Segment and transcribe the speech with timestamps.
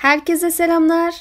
[0.00, 1.14] Herkese selamlar.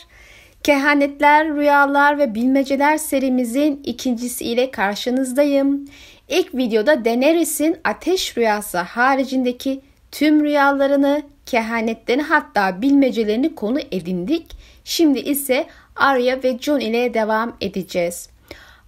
[0.63, 5.85] Kehanetler, Rüyalar ve Bilmeceler serimizin ikincisi ile karşınızdayım.
[6.29, 9.81] İlk videoda Daenerys'in ateş rüyası haricindeki
[10.11, 14.45] tüm rüyalarını, kehanetlerini hatta bilmecelerini konu edindik.
[14.83, 15.65] Şimdi ise
[15.95, 18.29] Arya ve Jon ile devam edeceğiz.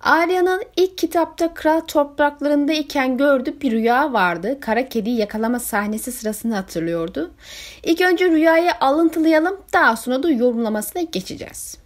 [0.01, 4.57] Arya'nın ilk kitapta kral topraklarında iken gördüğü bir rüya vardı.
[4.61, 7.31] Kara kediyi yakalama sahnesi sırasını hatırlıyordu.
[7.83, 11.77] İlk önce rüyayı alıntılayalım daha sonra da yorumlamasına geçeceğiz.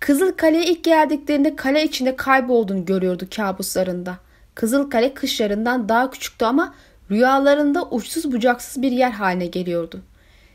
[0.00, 4.18] Kızıl Kale'ye ilk geldiklerinde kale içinde kaybolduğunu görüyordu kabuslarında.
[4.54, 6.74] Kızıl Kale kış yarından daha küçüktü ama
[7.10, 10.00] rüyalarında uçsuz bucaksız bir yer haline geliyordu.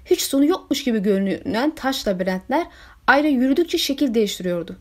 [0.06, 2.68] Hiç sonu yokmuş gibi görünen taş labirentler
[3.08, 4.76] ayrı yürüdükçe şekil değiştiriyordu.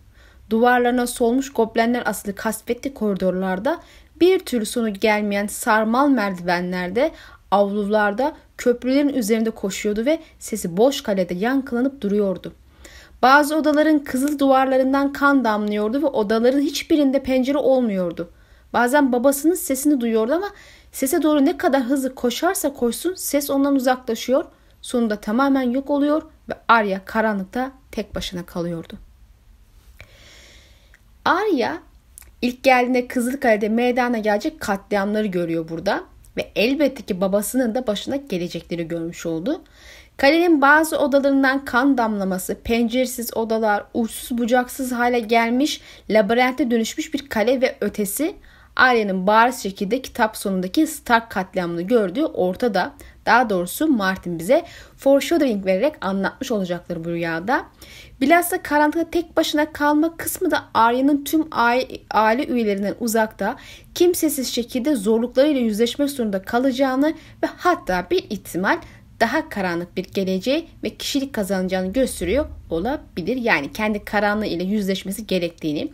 [0.51, 3.81] Duvarlarına solmuş goblenler asılı kasvetli koridorlarda
[4.21, 7.11] bir türlü sonu gelmeyen sarmal merdivenlerde,
[7.51, 12.53] avlularda, köprülerin üzerinde koşuyordu ve sesi boş kalede yankılanıp duruyordu.
[13.23, 18.31] Bazı odaların kızıl duvarlarından kan damlıyordu ve odaların hiçbirinde pencere olmuyordu.
[18.73, 20.51] Bazen babasının sesini duyuyordu ama
[20.93, 24.45] sese doğru ne kadar hızlı koşarsa koşsun ses ondan uzaklaşıyor.
[24.83, 29.04] Sonunda tamamen yok oluyor ve Arya karanlıkta tek başına kalıyordu.
[31.25, 31.79] Arya
[32.43, 36.05] ilk geldiğinde Kızılkale'de meydana gelecek katliamları görüyor burada
[36.37, 39.63] ve elbette ki babasının da başına gelecekleri görmüş oldu.
[40.17, 45.81] Kalenin bazı odalarından kan damlaması, penceresiz odalar, uçsuz bucaksız hale gelmiş,
[46.11, 48.35] labirente dönüşmüş bir kale ve ötesi
[48.77, 52.93] Arya'nın bariz şekilde kitap sonundaki Stark katliamını gördüğü ortada.
[53.27, 54.65] Daha doğrusu Martin bize
[54.97, 57.65] foreshadowing vererek anlatmış olacakları bu rüyada.
[58.21, 61.47] Bilhassa karanlıkta tek başına kalma kısmı da Arya'nın tüm
[62.11, 63.57] aile üyelerinden uzakta,
[63.95, 68.79] kimsesiz şekilde zorluklarıyla yüzleşmek zorunda kalacağını ve hatta bir ihtimal
[69.21, 73.37] daha karanlık bir geleceği ve kişilik kazanacağını gösteriyor olabilir.
[73.37, 75.93] Yani kendi karanlığı ile yüzleşmesi gerektiğini.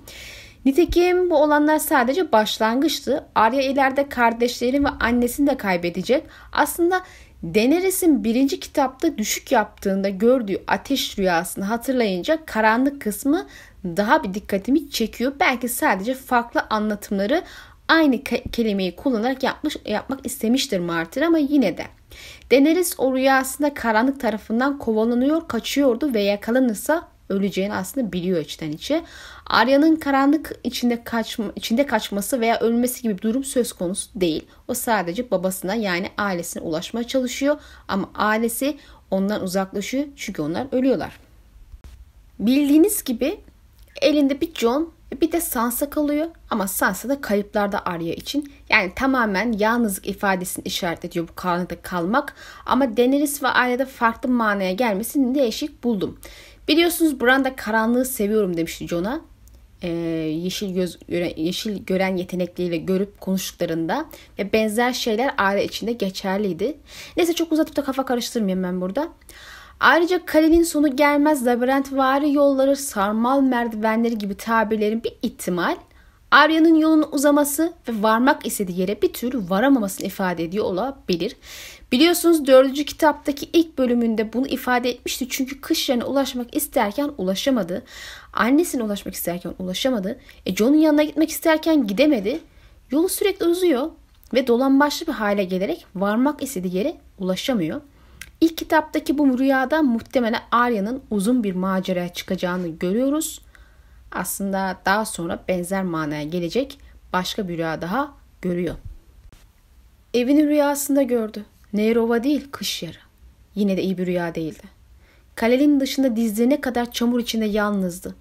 [0.65, 3.25] Nitekim bu olanlar sadece başlangıçtı.
[3.35, 6.25] Arya ileride kardeşlerini ve annesini de kaybedecek.
[6.53, 7.03] Aslında
[7.43, 13.47] Daenerys'in birinci kitapta düşük yaptığında gördüğü ateş rüyasını hatırlayınca karanlık kısmı
[13.85, 15.33] daha bir dikkatimi çekiyor.
[15.41, 17.43] Belki sadece farklı anlatımları
[17.89, 21.85] aynı kelimeyi kullanarak yapmış, yapmak istemiştir Martin ama yine de.
[22.51, 29.05] Daenerys o rüyasında karanlık tarafından kovalanıyor, kaçıyordu ve yakalanırsa öleceğini aslında biliyor içten içe.
[29.47, 34.47] Arya'nın karanlık içinde kaçma, içinde kaçması veya ölmesi gibi bir durum söz konusu değil.
[34.69, 38.77] O sadece babasına yani ailesine ulaşmaya çalışıyor ama ailesi
[39.11, 41.21] ondan uzaklaşıyor çünkü onlar ölüyorlar.
[42.39, 43.41] Bildiğiniz gibi
[44.03, 48.53] elinde bir John bir de Sansa kalıyor ama Sansa da kayıplarda Arya için.
[48.69, 52.35] Yani tamamen yalnızlık ifadesini işaret ediyor bu karanlıkta kalmak.
[52.67, 56.19] Ama Daenerys ve Arya'da farklı manaya gelmesini değişik buldum.
[56.71, 59.21] Biliyorsunuz Bran karanlığı seviyorum demişti Jon'a.
[59.83, 60.99] Ee, yeşil göz
[61.37, 64.07] yeşil gören yetenekleriyle görüp konuştuklarında
[64.39, 66.77] ve benzer şeyler aile içinde geçerliydi.
[67.17, 69.09] Neyse çok uzatıp da kafa karıştırmayayım ben burada.
[69.81, 75.77] Ayrıca kalenin sonu gelmez labirent vari yolları, sarmal merdivenleri gibi tabirlerin bir ihtimal
[76.31, 81.37] Arya'nın yolunun uzaması ve varmak istediği yere bir türlü varamamasını ifade ediyor olabilir.
[81.93, 85.27] Biliyorsunuz dördüncü kitaptaki ilk bölümünde bunu ifade etmişti.
[85.31, 87.83] Çünkü kış yerine ulaşmak isterken ulaşamadı.
[88.33, 90.19] Annesine ulaşmak isterken ulaşamadı.
[90.47, 92.41] E John'un yanına gitmek isterken gidemedi.
[92.91, 93.91] Yolu sürekli uzuyor
[94.35, 97.81] ve dolambaçlı bir hale gelerek varmak istediği yere ulaşamıyor.
[98.41, 103.41] İlk kitaptaki bu rüyada muhtemelen Arya'nın uzun bir maceraya çıkacağını görüyoruz.
[104.13, 106.79] Aslında daha sonra benzer manaya gelecek
[107.13, 108.13] başka bir rüya daha
[108.43, 108.75] görüyor.
[110.15, 111.45] Evini rüyasında gördü.
[111.73, 112.99] Neyrova değil kış yarı.
[113.55, 114.63] Yine de iyi bir rüya değildi.
[115.35, 118.15] Kalenin dışında dizlerine kadar çamur içinde yalnızdı.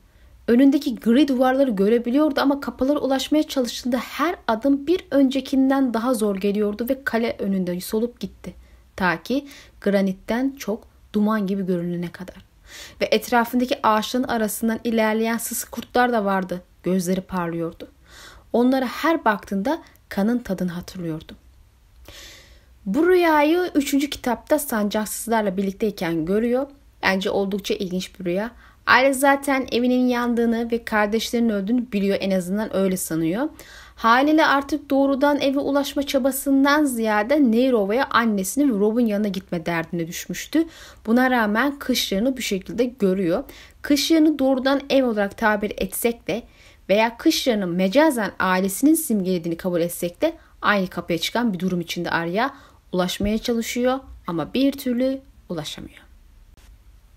[0.47, 6.85] Önündeki gri duvarları görebiliyordu ama kapılara ulaşmaya çalıştığında her adım bir öncekinden daha zor geliyordu
[6.89, 8.53] ve kale önünde solup gitti.
[8.95, 9.47] Ta ki
[9.81, 12.35] granitten çok duman gibi görünene kadar.
[13.01, 16.61] Ve etrafındaki ağaçların arasından ilerleyen sısı kurtlar da vardı.
[16.83, 17.87] Gözleri parlıyordu.
[18.53, 21.35] Onlara her baktığında kanın tadını hatırlıyordu.
[22.89, 24.09] Bu rüyayı 3.
[24.09, 26.67] kitapta sancaksızlarla birlikteyken görüyor.
[27.03, 28.51] Bence oldukça ilginç bir rüya.
[28.85, 33.49] Aile zaten evinin yandığını ve kardeşlerinin öldüğünü biliyor en azından öyle sanıyor.
[33.95, 40.65] Haliyle artık doğrudan eve ulaşma çabasından ziyade Neyrova'ya annesinin ve Rob'un yanına gitme derdine düşmüştü.
[41.05, 43.43] Buna rağmen kışlarını bu şekilde görüyor.
[43.81, 46.43] Kışlarını doğrudan ev olarak tabir etsek de
[46.89, 52.53] veya kışlarını mecazen ailesinin simgelediğini kabul etsek de aynı kapıya çıkan bir durum içinde Arya
[52.91, 55.99] ulaşmaya çalışıyor ama bir türlü ulaşamıyor.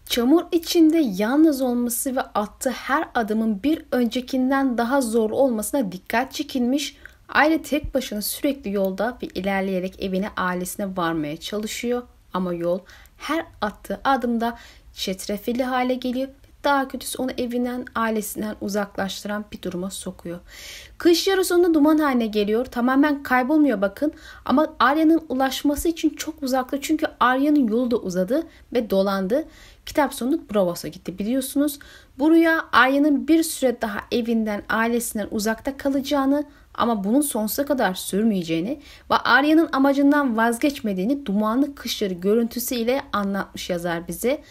[0.06, 6.96] Çamur içinde yalnız olması ve attığı her adımın bir öncekinden daha zor olmasına dikkat çekilmiş.
[7.28, 12.02] Aile tek başına sürekli yolda ve ilerleyerek evine ailesine varmaya çalışıyor.
[12.34, 12.78] Ama yol
[13.16, 14.58] her attığı adımda
[14.94, 16.28] çetrefilli hale geliyor
[16.64, 20.40] daha kötüsü onu evinden, ailesinden uzaklaştıran bir duruma sokuyor.
[20.98, 22.64] Kış yarı sonunda duman haline geliyor.
[22.64, 24.12] Tamamen kaybolmuyor bakın.
[24.44, 26.80] Ama Arya'nın ulaşması için çok uzakta.
[26.80, 29.44] Çünkü Arya'nın yolu da uzadı ve dolandı.
[29.86, 31.78] Kitap sonunda Bravos'a gitti biliyorsunuz.
[32.18, 36.44] Bu rüya Arya'nın bir süre daha evinden, ailesinden uzakta kalacağını
[36.74, 38.80] ama bunun sonsuza kadar sürmeyeceğini
[39.10, 44.42] ve Arya'nın amacından vazgeçmediğini dumanlı kışları görüntüsüyle anlatmış yazar bize.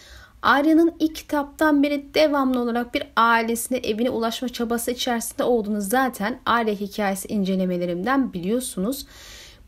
[0.42, 6.74] Arya'nın ilk kitaptan beri devamlı olarak bir ailesine evine ulaşma çabası içerisinde olduğunu zaten Arya
[6.74, 9.06] hikayesi incelemelerimden biliyorsunuz.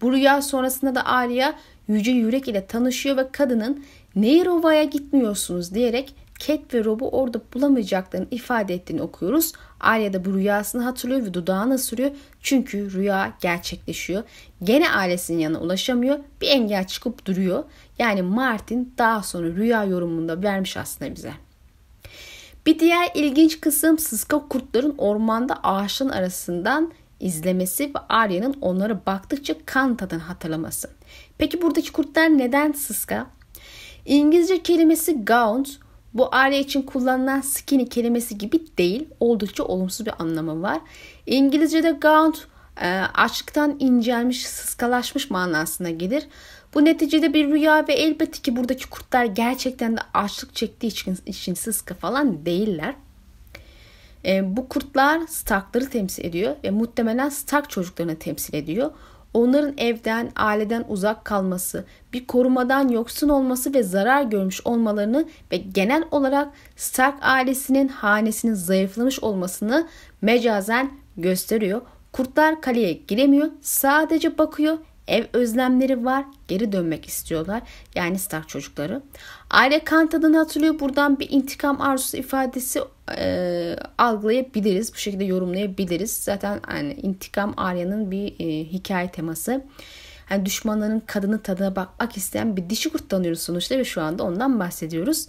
[0.03, 1.55] Bu rüya sonrasında da Arya
[1.89, 3.85] Yüce Yürek ile tanışıyor ve kadının
[4.17, 9.53] Neyrova'ya gitmiyorsunuz diyerek Cat ve Rob'u orada bulamayacaklarını ifade ettiğini okuyoruz.
[9.81, 12.11] Arya da bu rüyasını hatırlıyor ve dudağına sürüyor.
[12.41, 14.23] Çünkü rüya gerçekleşiyor.
[14.63, 16.19] Gene ailesinin yanına ulaşamıyor.
[16.41, 17.65] Bir engel çıkıp duruyor.
[17.99, 21.33] Yani Martin daha sonra rüya yorumunda vermiş aslında bize.
[22.67, 29.97] Bir diğer ilginç kısım sıska kurtların ormanda ağaçların arasından izlemesi ve Arya'nın onlara baktıkça kan
[29.97, 30.91] tadını hatırlaması.
[31.39, 33.27] Peki buradaki kurtlar neden sıska?
[34.07, 35.84] İngilizce kelimesi gaunt
[36.15, 39.09] bu Arya için kullanılan skinny kelimesi gibi değil.
[39.21, 40.81] Oldukça olumsuz bir anlamı var.
[41.27, 42.47] İngilizce'de gaunt
[42.81, 46.27] e, açlıktan incelmiş, sıskalaşmış manasına gelir.
[46.75, 51.55] Bu neticede bir rüya ve elbette ki buradaki kurtlar gerçekten de açlık çektiği için, için
[51.55, 52.95] sıska falan değiller.
[54.25, 58.91] E, bu kurtlar Stark'ları temsil ediyor ve muhtemelen Stark çocuklarını temsil ediyor
[59.35, 66.05] onların evden, aileden uzak kalması, bir korumadan yoksun olması ve zarar görmüş olmalarını ve genel
[66.11, 69.89] olarak Stark ailesinin hanesinin zayıflamış olmasını
[70.23, 71.81] mecazen gösteriyor.
[72.13, 74.79] Kurtlar kaleye giremiyor, sadece bakıyor.
[75.09, 77.63] Ev özlemleri var, geri dönmek istiyorlar.
[77.95, 79.03] Yani Stark çocukları.
[79.51, 80.81] Aile kan tadını hatırlıyor.
[80.81, 82.81] Buradan bir intikam arzusu ifadesi
[83.19, 84.95] e, algılayabiliriz.
[84.95, 86.13] Bu şekilde yorumlayabiliriz.
[86.13, 89.65] Zaten yani intikam Arya'nın bir e, hikaye teması.
[90.31, 94.61] Yani düşmanların kadını tadına bakmak isteyen bir dişi kurt tanıyoruz sonuçta ve şu anda ondan
[94.61, 95.27] bahsediyoruz.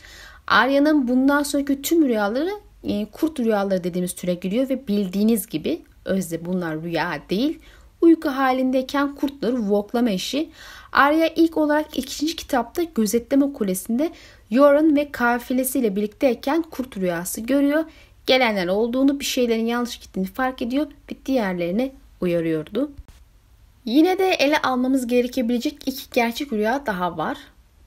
[0.47, 2.51] Arya'nın bundan sonraki tüm rüyaları
[2.83, 7.59] e, kurt rüyaları dediğimiz türe giriyor ve bildiğiniz gibi özde bunlar rüya değil.
[8.05, 10.49] Uyku halindeyken kurtları voklama işi.
[10.91, 14.11] Arya ilk olarak ikinci kitapta gözetleme kulesinde
[14.49, 17.83] Yoren ve kafilesiyle birlikteyken kurt rüyası görüyor.
[18.25, 21.91] Gelenler olduğunu bir şeylerin yanlış gittiğini fark ediyor ve diğerlerini
[22.21, 22.91] uyarıyordu.
[23.85, 27.37] Yine de ele almamız gerekebilecek iki gerçek rüya daha var.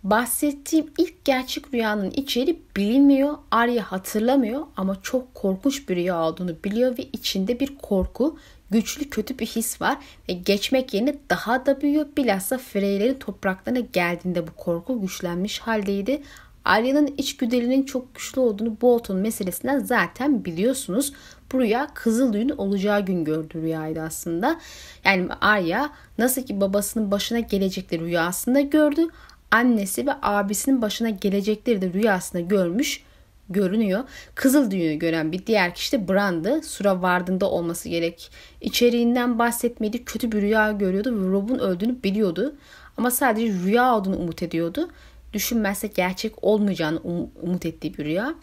[0.05, 6.99] Bahsettiğim ilk gerçek rüyanın içeri bilinmiyor, Arya hatırlamıyor ama çok korkunç bir rüya olduğunu biliyor
[6.99, 8.39] ve içinde bir korku,
[8.71, 9.99] güçlü kötü bir his var
[10.29, 12.07] ve geçmek yerine daha da büyüyor.
[12.17, 16.23] Bilhassa Freylerin topraklarına geldiğinde bu korku güçlenmiş haldeydi.
[16.65, 21.13] Arya'nın içgüdülerinin çok güçlü olduğunu Bolton meselesinden zaten biliyorsunuz.
[21.53, 24.61] Bu rüya kızıl düğün olacağı gün gördü rüyaydı aslında.
[25.05, 29.09] Yani Arya nasıl ki babasının başına gelecekleri rüyasında gördü.
[29.51, 33.03] Annesi ve abisinin başına gelecekleri de rüyasında görmüş
[33.51, 34.05] görünüyor.
[34.35, 36.61] Kızıl düğünü gören bir diğer kişi de Brand'ı.
[36.63, 38.31] Sura vardığında olması gerek.
[38.61, 40.05] İçeriğinden bahsetmedi.
[40.05, 42.55] Kötü bir rüya görüyordu ve Rob'un öldüğünü biliyordu.
[42.97, 44.89] Ama sadece rüya olduğunu umut ediyordu.
[45.33, 48.35] Düşünmezse gerçek olmayacağını um- umut ettiği bir rüya.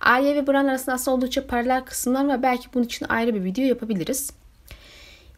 [0.00, 3.64] Arya ve Bran arasında aslında oldukça paralel kısımlar ve belki bunun için ayrı bir video
[3.64, 4.30] yapabiliriz.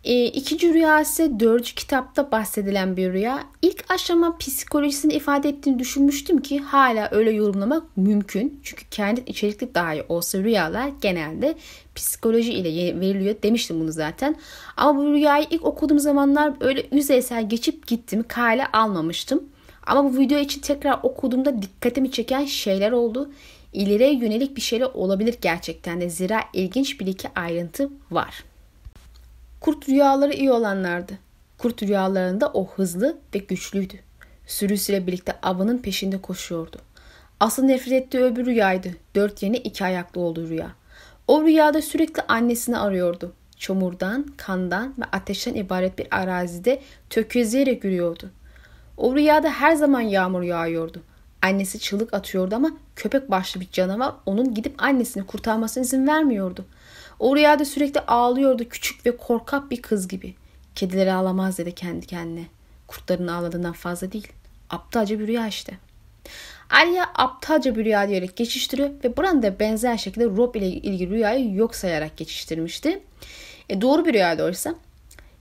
[0.04, 3.45] E, ikinci rüya ise dördüncü kitapta bahsedilen bir rüya.
[3.62, 8.61] İlk aşama psikolojisini ifade ettiğini düşünmüştüm ki hala öyle yorumlamak mümkün.
[8.62, 11.54] Çünkü kendi içerikli dahi olsa rüyalar genelde
[11.95, 14.37] psikoloji ile veriliyor demiştim bunu zaten.
[14.76, 18.25] Ama bu rüyayı ilk okuduğum zamanlar öyle yüzeysel geçip gittim.
[18.28, 19.45] Kale almamıştım.
[19.87, 23.30] Ama bu video için tekrar okuduğumda dikkatimi çeken şeyler oldu.
[23.73, 26.11] İleriye yönelik bir şeyler olabilir gerçekten de.
[26.11, 28.50] Zira ilginç bir iki ayrıntı var.
[29.61, 31.12] Kurt rüyaları iyi olanlardı.
[31.59, 33.95] Kurt rüyalarında o hızlı ve güçlüydü.
[34.47, 36.76] Sürüsüyle birlikte avının peşinde koşuyordu.
[37.40, 38.88] Asıl nefret ettiği öbür rüyaydı.
[39.14, 40.71] Dört yeni iki ayaklı olduğu rüya.
[41.29, 43.33] O rüyada sürekli annesini arıyordu.
[43.57, 48.31] Çamurdan, kandan ve ateşten ibaret bir arazide tökezleyerek yürüyordu.
[48.97, 51.02] O rüyada her zaman yağmur yağıyordu.
[51.43, 56.64] Annesi çığlık atıyordu ama köpek başlı bir canavar onun gidip annesini kurtarmasına izin vermiyordu.
[57.21, 60.35] O rüyada sürekli ağlıyordu küçük ve korkak bir kız gibi.
[60.75, 62.45] Kedileri ağlamaz dedi kendi kendine.
[62.87, 64.29] Kurtların ağladığından fazla değil.
[64.71, 65.73] Aptalca bir rüya işte.
[66.71, 71.55] Arya aptalca bir rüya diyerek geçiştiriyor ve Bran da benzer şekilde Rob ile ilgili rüyayı
[71.55, 73.00] yok sayarak geçiştirmişti.
[73.69, 74.75] E, doğru bir rüya oysa.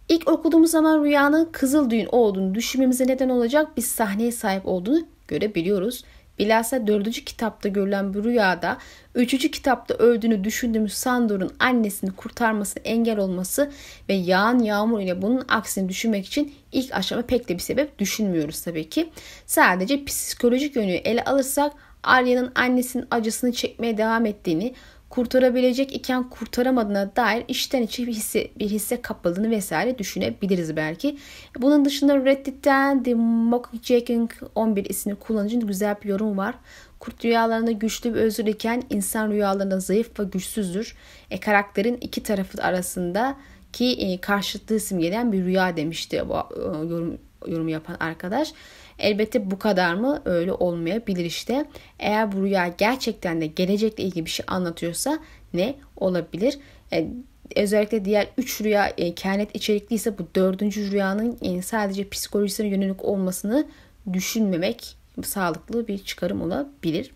[0.09, 6.03] İlk okuduğumuz zaman rüyanın kızıl düğün olduğunu düşünmemize neden olacak bir sahneye sahip olduğunu görebiliyoruz.
[6.39, 8.77] Bilhassa dördüncü kitapta görülen bu rüyada
[9.15, 13.71] üçüncü kitapta öldüğünü düşündüğümüz Sandor'un annesini kurtarmasına engel olması
[14.09, 18.61] ve yağan yağmur ile bunun aksini düşünmek için ilk aşama pek de bir sebep düşünmüyoruz
[18.61, 19.09] tabii ki.
[19.45, 24.73] Sadece psikolojik yönü ele alırsak Arya'nın annesinin acısını çekmeye devam ettiğini,
[25.09, 31.17] kurtarabilecek iken kurtaramadığına dair içten içe bir hisse, bir hisse kapıldığını vesaire düşünebiliriz belki.
[31.57, 36.55] Bunun dışında Reddit'ten The Mockingjay'in 11 isimli kullanıcının güzel bir yorum var.
[36.99, 40.95] Kurt rüyalarında güçlü ve özgür iken insan rüyalarında zayıf ve güçsüzdür.
[41.31, 43.37] E, karakterin iki tarafı arasında
[43.73, 48.53] ki e, karşıtlığı simgeleyen bir rüya demişti bu e, yorum, yorum yapan arkadaş.
[48.99, 50.21] Elbette bu kadar mı?
[50.25, 51.65] Öyle olmayabilir işte.
[51.99, 55.19] Eğer bu rüya gerçekten de gelecekle ilgili bir şey anlatıyorsa
[55.53, 56.59] ne olabilir?
[56.93, 57.07] E,
[57.55, 63.67] özellikle diğer 3 rüya e, kehanet içerikliyse bu dördüncü rüyanın e, sadece psikolojisine yönelik olmasını
[64.13, 67.11] düşünmemek sağlıklı bir çıkarım olabilir.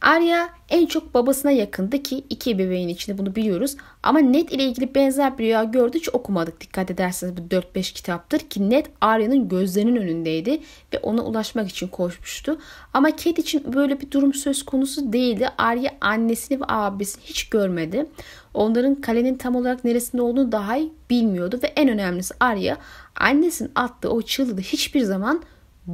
[0.00, 3.76] Arya en çok babasına yakındı ki iki ebeveyn içinde bunu biliyoruz.
[4.02, 8.38] Ama Ned ile ilgili benzer bir rüya gördü hiç okumadık dikkat ederseniz bu 4-5 kitaptır
[8.38, 10.60] ki Ned Arya'nın gözlerinin önündeydi
[10.94, 12.58] ve ona ulaşmak için koşmuştu.
[12.94, 15.48] Ama Cat için böyle bir durum söz konusu değildi.
[15.58, 18.06] Arya annesini ve abisini hiç görmedi.
[18.54, 22.76] Onların kalenin tam olarak neresinde olduğunu daha iyi bilmiyordu ve en önemlisi Arya
[23.16, 25.42] annesinin attığı o çığlığı hiçbir zaman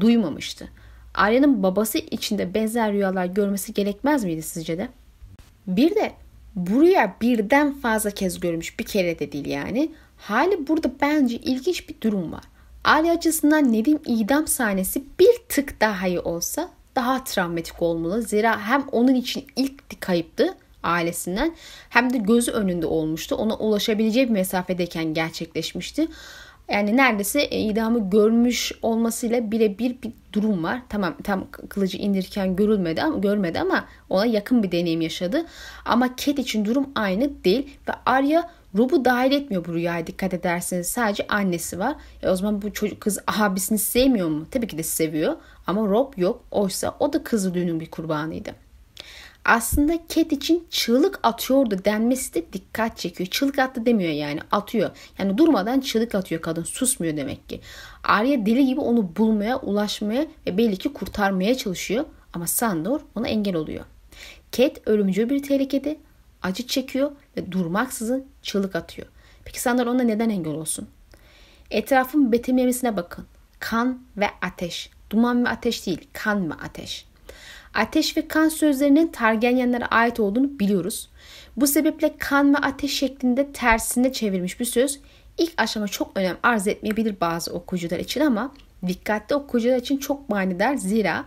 [0.00, 0.68] duymamıştı.
[1.16, 4.88] Arya'nın babası içinde benzer rüyalar görmesi gerekmez miydi sizce de?
[5.66, 6.12] Bir de
[6.56, 9.90] bu rüya birden fazla kez görmüş bir kere de değil yani.
[10.16, 12.44] Hali burada bence ilginç bir durum var.
[12.84, 18.22] Arya açısından Nedim idam sahnesi bir tık daha iyi olsa daha travmatik olmalı.
[18.22, 21.54] Zira hem onun için ilk kayıptı ailesinden
[21.88, 23.34] hem de gözü önünde olmuştu.
[23.34, 26.08] Ona ulaşabileceği bir mesafedeyken gerçekleşmişti.
[26.70, 30.82] Yani neredeyse e, idamı görmüş olmasıyla birebir bir durum var.
[30.88, 35.46] Tamam tam kılıcı indirirken görülmedi ama görmedi ama ona yakın bir deneyim yaşadı.
[35.84, 40.86] Ama Cat için durum aynı değil ve Arya Rob'u dahil etmiyor bu rüyaya dikkat ederseniz.
[40.86, 41.96] Sadece annesi var.
[42.22, 44.46] E o zaman bu çocuk kız abisini sevmiyor mu?
[44.50, 45.36] Tabii ki de seviyor.
[45.66, 46.44] Ama Rob yok.
[46.50, 48.65] Oysa o da kızı düğünün bir kurbanıydı
[49.46, 53.28] aslında Cat için çığlık atıyordu denmesi de dikkat çekiyor.
[53.30, 54.90] Çığlık attı demiyor yani atıyor.
[55.18, 57.60] Yani durmadan çığlık atıyor kadın susmuyor demek ki.
[58.04, 62.04] Arya deli gibi onu bulmaya, ulaşmaya ve belli ki kurtarmaya çalışıyor.
[62.32, 63.84] Ama Sandor ona engel oluyor.
[64.52, 65.98] Cat ölümcül bir tehlikede
[66.42, 69.08] acı çekiyor ve durmaksızın çığlık atıyor.
[69.44, 70.88] Peki Sandor ona neden engel olsun?
[71.70, 73.26] Etrafın betimlemesine bakın.
[73.60, 74.90] Kan ve ateş.
[75.10, 77.05] Duman ve ateş değil, kan ve ateş.
[77.76, 81.08] Ateş ve kan sözlerinin Targaryenlere ait olduğunu biliyoruz.
[81.56, 85.00] Bu sebeple kan ve ateş şeklinde tersine çevirmiş bir söz
[85.38, 88.54] ilk aşama çok önem arz etmeyebilir bazı okuyucular için ama
[88.86, 91.24] dikkatli okuyucular için çok manidar zira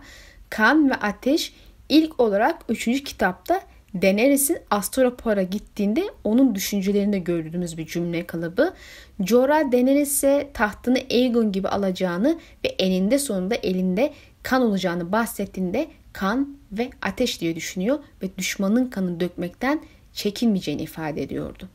[0.50, 1.54] kan ve ateş
[1.88, 3.04] ilk olarak 3.
[3.04, 3.60] kitapta
[4.02, 8.74] Daenerys'in Astropora gittiğinde onun düşüncelerinde gördüğümüz bir cümle kalıbı.
[9.20, 16.90] Jorah Daenerys'e tahtını Aegon gibi alacağını ve eninde sonunda elinde kan olacağını bahsettiğinde kan ve
[17.02, 19.80] ateş diye düşünüyor ve düşmanın kanını dökmekten
[20.12, 21.68] çekinmeyeceğini ifade ediyordu.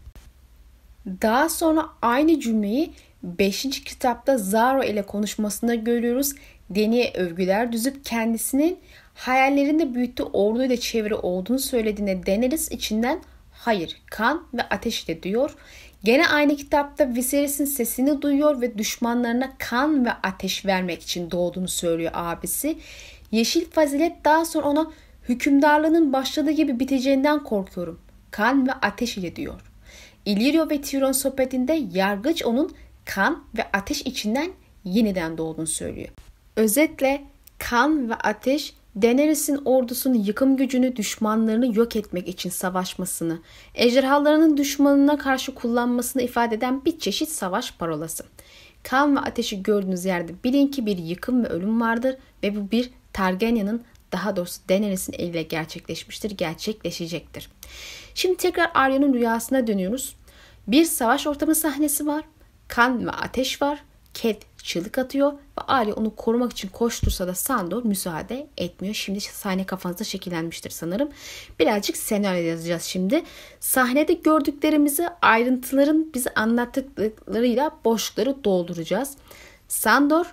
[1.22, 3.84] Daha sonra aynı cümleyi 5.
[3.84, 6.34] kitapta Zaro ile konuşmasında görüyoruz.
[6.70, 8.80] Deni'ye övgüler düzüp kendisinin
[9.14, 15.56] hayallerinde büyüttüğü orduyla çevre olduğunu söylediğinde Daenerys içinden hayır kan ve ateş ile diyor.
[16.06, 22.12] Gene aynı kitapta Viserys'in sesini duyuyor ve düşmanlarına kan ve ateş vermek için doğduğunu söylüyor
[22.14, 22.78] abisi.
[23.32, 24.92] Yeşil fazilet daha sonra ona
[25.30, 28.00] hükümdarlığının başladığı gibi biteceğinden korkuyorum.
[28.32, 29.62] Kan ve ateş ile diyor.
[30.26, 34.52] Illyrio ve Tyrion sohbetinde yargıç onun kan ve ateş içinden
[34.84, 36.10] yeniden doğduğunu söylüyor.
[36.56, 37.24] Özetle
[37.58, 43.40] kan ve ateş Daenerys'in ordusunun yıkım gücünü düşmanlarını yok etmek için savaşmasını,
[43.76, 48.24] ejderhalarının düşmanına karşı kullanmasını ifade eden bir çeşit savaş parolası.
[48.84, 52.90] Kan ve ateşi gördüğünüz yerde bilin ki bir yıkım ve ölüm vardır ve bu bir
[53.14, 57.50] Targaryen'in daha doğrusu Daenerys'in eliyle gerçekleşmiştir, gerçekleşecektir.
[58.16, 60.16] Şimdi tekrar Arya'nın rüyasına dönüyoruz.
[60.68, 62.24] Bir savaş ortamı sahnesi var.
[62.68, 63.84] Kan ve ateş var.
[64.14, 68.96] Cat çığlık atıyor ve Arya onu korumak için koştursa da Sandor müsaade etmiyor.
[68.96, 71.10] Şimdi sahne kafanızda şekillenmiştir sanırım.
[71.60, 73.24] Birazcık senaryo yazacağız şimdi.
[73.60, 79.18] Sahnede gördüklerimizi ayrıntıların bize anlattıklarıyla boşlukları dolduracağız.
[79.68, 80.26] Sandor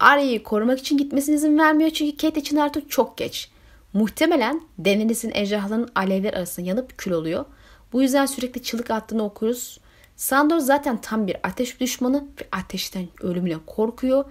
[0.00, 3.50] Arya'yı korumak için gitmesine izin vermiyor çünkü Kate için artık çok geç.
[3.92, 7.44] Muhtemelen Daenerys'in ejderhaların alevler arasında yanıp kül oluyor.
[7.92, 9.80] Bu yüzden sürekli çığlık attığını okuruz.
[10.16, 14.24] Sandor zaten tam bir ateş düşmanı ve ateşten ölümüne korkuyor.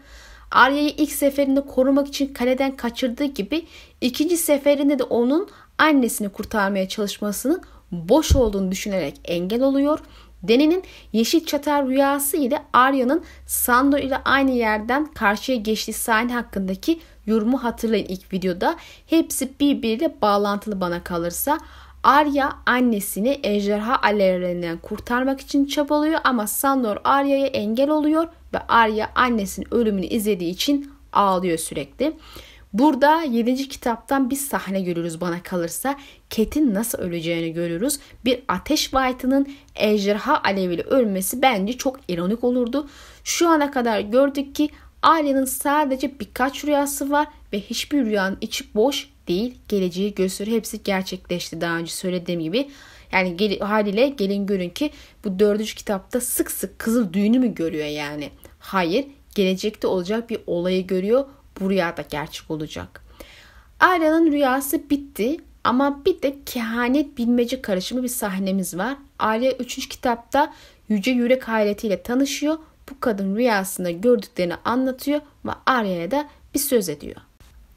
[0.51, 3.65] Arya'yı ilk seferinde korumak için kaleden kaçırdığı gibi
[4.01, 7.61] ikinci seferinde de onun annesini kurtarmaya çalışmasının
[7.91, 9.99] boş olduğunu düşünerek engel oluyor.
[10.43, 17.63] Deni'nin yeşil çatar rüyası ile Arya'nın Sandor ile aynı yerden karşıya geçtiği sahne hakkındaki yorumu
[17.63, 18.75] hatırlayın ilk videoda.
[19.07, 21.59] Hepsi birbiriyle bağlantılı bana kalırsa.
[22.05, 29.73] Arya annesini ejderha alevlerinden kurtarmak için çabalıyor ama Sandor Arya'ya engel oluyor ve Arya annesinin
[29.73, 32.17] ölümünü izlediği için ağlıyor sürekli.
[32.73, 33.69] Burada 7.
[33.69, 35.95] kitaptan bir sahne görürüz bana kalırsa.
[36.29, 37.99] Ket'in nasıl öleceğini görürüz.
[38.25, 42.89] Bir ateş White'ının ejderha aleviyle ölmesi bence çok ironik olurdu.
[43.23, 44.69] Şu ana kadar gördük ki
[45.01, 49.57] Arya'nın sadece birkaç rüyası var ve hiçbir rüyanın içi boş değil.
[49.67, 50.57] Geleceği gösteriyor.
[50.57, 52.69] Hepsi gerçekleşti daha önce söylediğim gibi.
[53.11, 54.91] Yani gel, haliyle gelin görün ki
[55.23, 58.29] bu dördüncü kitapta sık sık kızıl düğünü mü görüyor yani?
[58.59, 59.05] Hayır.
[59.35, 61.25] Gelecekte olacak bir olayı görüyor.
[61.59, 63.03] Bu rüyada gerçek olacak.
[63.79, 68.97] Arya'nın rüyası bitti ama bir de kehanet bilmece karışımı bir sahnemiz var.
[69.19, 69.89] Arya 3.
[69.89, 70.53] kitapta
[70.89, 72.57] yüce yürek hayretiyle tanışıyor.
[72.89, 77.15] Bu kadın rüyasında gördüklerini anlatıyor ve Arya'ya da bir söz ediyor.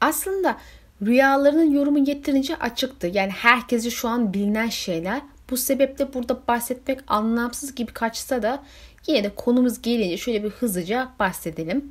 [0.01, 0.57] Aslında
[1.05, 3.07] rüyalarının yorumu yeterince açıktı.
[3.07, 5.21] Yani herkese şu an bilinen şeyler.
[5.49, 8.63] Bu sebeple burada bahsetmek anlamsız gibi kaçsa da
[9.07, 11.89] yine de konumuz gelince şöyle bir hızlıca bahsedelim.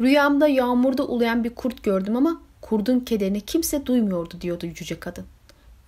[0.00, 5.24] Rüyamda yağmurda ulayan bir kurt gördüm ama kurdun kederini kimse duymuyordu diyordu cüce kadın.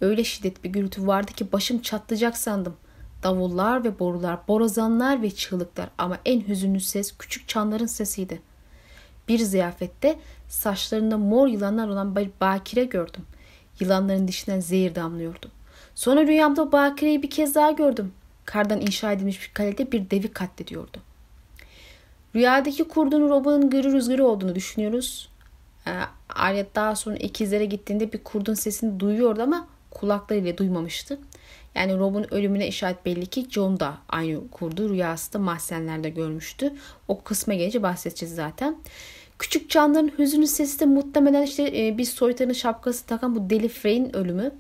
[0.01, 2.77] Öyle şiddet bir gürültü vardı ki başım çatlayacak sandım.
[3.23, 8.43] Davullar ve borular, borazanlar ve çığlıklar ama en hüzünlü ses küçük çanların sesiydi.
[9.29, 10.19] Bir ziyafette
[10.53, 13.23] saçlarında mor yılanlar olan bir bakire gördüm.
[13.81, 15.51] Yılanların dişinden zehir damlıyordu.
[15.95, 18.13] Sonra rüyamda bakireyi bir kez daha gördüm.
[18.45, 20.99] Kardan inşa edilmiş bir kalede bir devi katlediyordu.
[22.35, 25.29] Rüyadaki kurdun Rob'un gırı rüzgarı olduğunu düşünüyoruz.
[25.87, 25.91] Ee,
[26.29, 31.19] Arya daha sonra ikizlere gittiğinde bir kurdun sesini duyuyordu ama kulaklarıyla duymamıştı.
[31.75, 34.89] Yani Rob'un ölümüne işaret belli ki John da aynı kurdu.
[34.89, 36.73] Rüyasında mahzenlerde görmüştü.
[37.09, 38.77] O kısma gelince bahsedeceğiz zaten.
[39.43, 44.17] Küçük canların hüzünlü sesi de muhtemelen işte e, bir soytarın şapkası takan bu deli Frey'in
[44.17, 44.53] ölümü.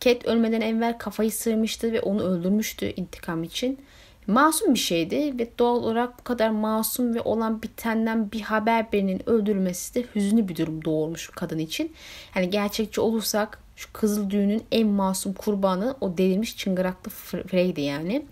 [0.00, 3.78] Cat ölmeden evvel kafayı sırmıştı ve onu öldürmüştü intikam için.
[4.26, 9.28] Masum bir şeydi ve doğal olarak bu kadar masum ve olan bitenden bir haber birinin
[9.28, 11.92] öldürülmesi de hüzünlü bir durum doğurmuş kadın için.
[12.34, 18.22] Yani gerçekçi olursak şu kızıl düğünün en masum kurbanı o delirmiş çıngıraklı Frey'di yani.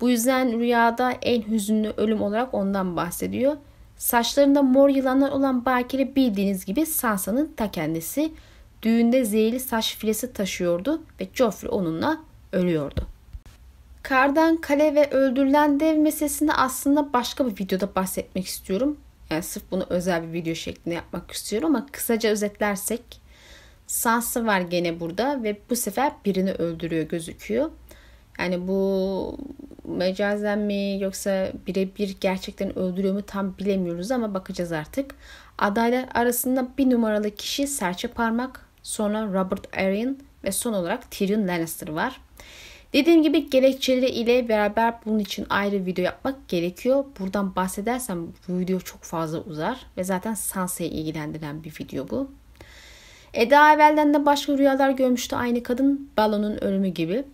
[0.00, 3.56] Bu yüzden rüyada en hüzünlü ölüm olarak ondan bahsediyor.
[4.00, 8.32] Saçlarında mor yılanlar olan Bakire bildiğiniz gibi Sansa'nın ta kendisi.
[8.82, 12.20] Düğünde zehirli saç filesi taşıyordu ve Joffrey onunla
[12.52, 13.06] ölüyordu.
[14.02, 18.96] Kardan kale ve öldürülen dev meselesini aslında başka bir videoda bahsetmek istiyorum.
[19.30, 23.20] Yani sırf bunu özel bir video şeklinde yapmak istiyorum ama kısaca özetlersek
[23.86, 27.70] Sansa var gene burada ve bu sefer birini öldürüyor gözüküyor.
[28.40, 29.36] Yani bu
[29.84, 35.14] mecazen mi yoksa birebir gerçekten öldürüyor mu tam bilemiyoruz ama bakacağız artık.
[35.58, 41.88] Adaylar arasında bir numaralı kişi serçe parmak, sonra Robert Arryn ve son olarak Tyrion Lannister
[41.88, 42.20] var.
[42.92, 47.04] Dediğim gibi gerekçeleri ile beraber bunun için ayrı video yapmak gerekiyor.
[47.18, 52.30] Buradan bahsedersem bu video çok fazla uzar ve zaten Sansa'yı ilgilendiren bir video bu.
[53.34, 57.24] Eda evvelden de başka rüyalar görmüştü aynı kadın balonun ölümü gibi.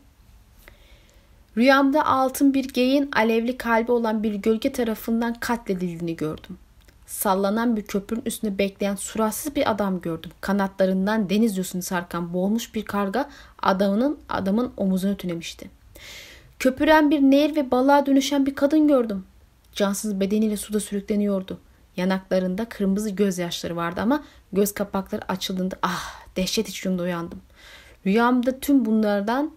[1.57, 6.59] Rüyamda altın bir geyin alevli kalbi olan bir gölge tarafından katledildiğini gördüm.
[7.07, 10.31] Sallanan bir köprünün üstünde bekleyen suratsız bir adam gördüm.
[10.40, 13.29] Kanatlarından deniz yosunu sarkan boğulmuş bir karga
[13.62, 15.71] adamının adamın omuzunu tünemişti.
[16.59, 19.25] Köpüren bir nehir ve balığa dönüşen bir kadın gördüm.
[19.73, 21.59] Cansız bedeniyle suda sürükleniyordu.
[21.97, 27.40] Yanaklarında kırmızı gözyaşları vardı ama göz kapakları açıldığında ah dehşet içinde uyandım.
[28.07, 29.53] Rüyamda tüm bunlardan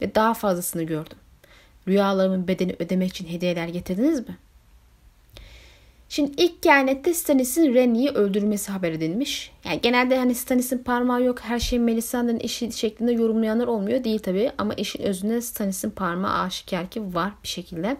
[0.00, 1.18] ve daha fazlasını gördüm.
[1.88, 4.36] Rüyalarımın bedeni ödemek için hediyeler getirdiniz mi?
[6.08, 9.52] Şimdi ilk kehanette Stannis'in Renly'i öldürmesi haber edilmiş.
[9.64, 14.52] Yani genelde hani Stannis'in parmağı yok her şey Melisandre'ın işi şeklinde yorumlayanlar olmuyor değil tabi
[14.58, 17.96] ama işin özünde Stannis'in parmağı aşikar ki var bir şekilde.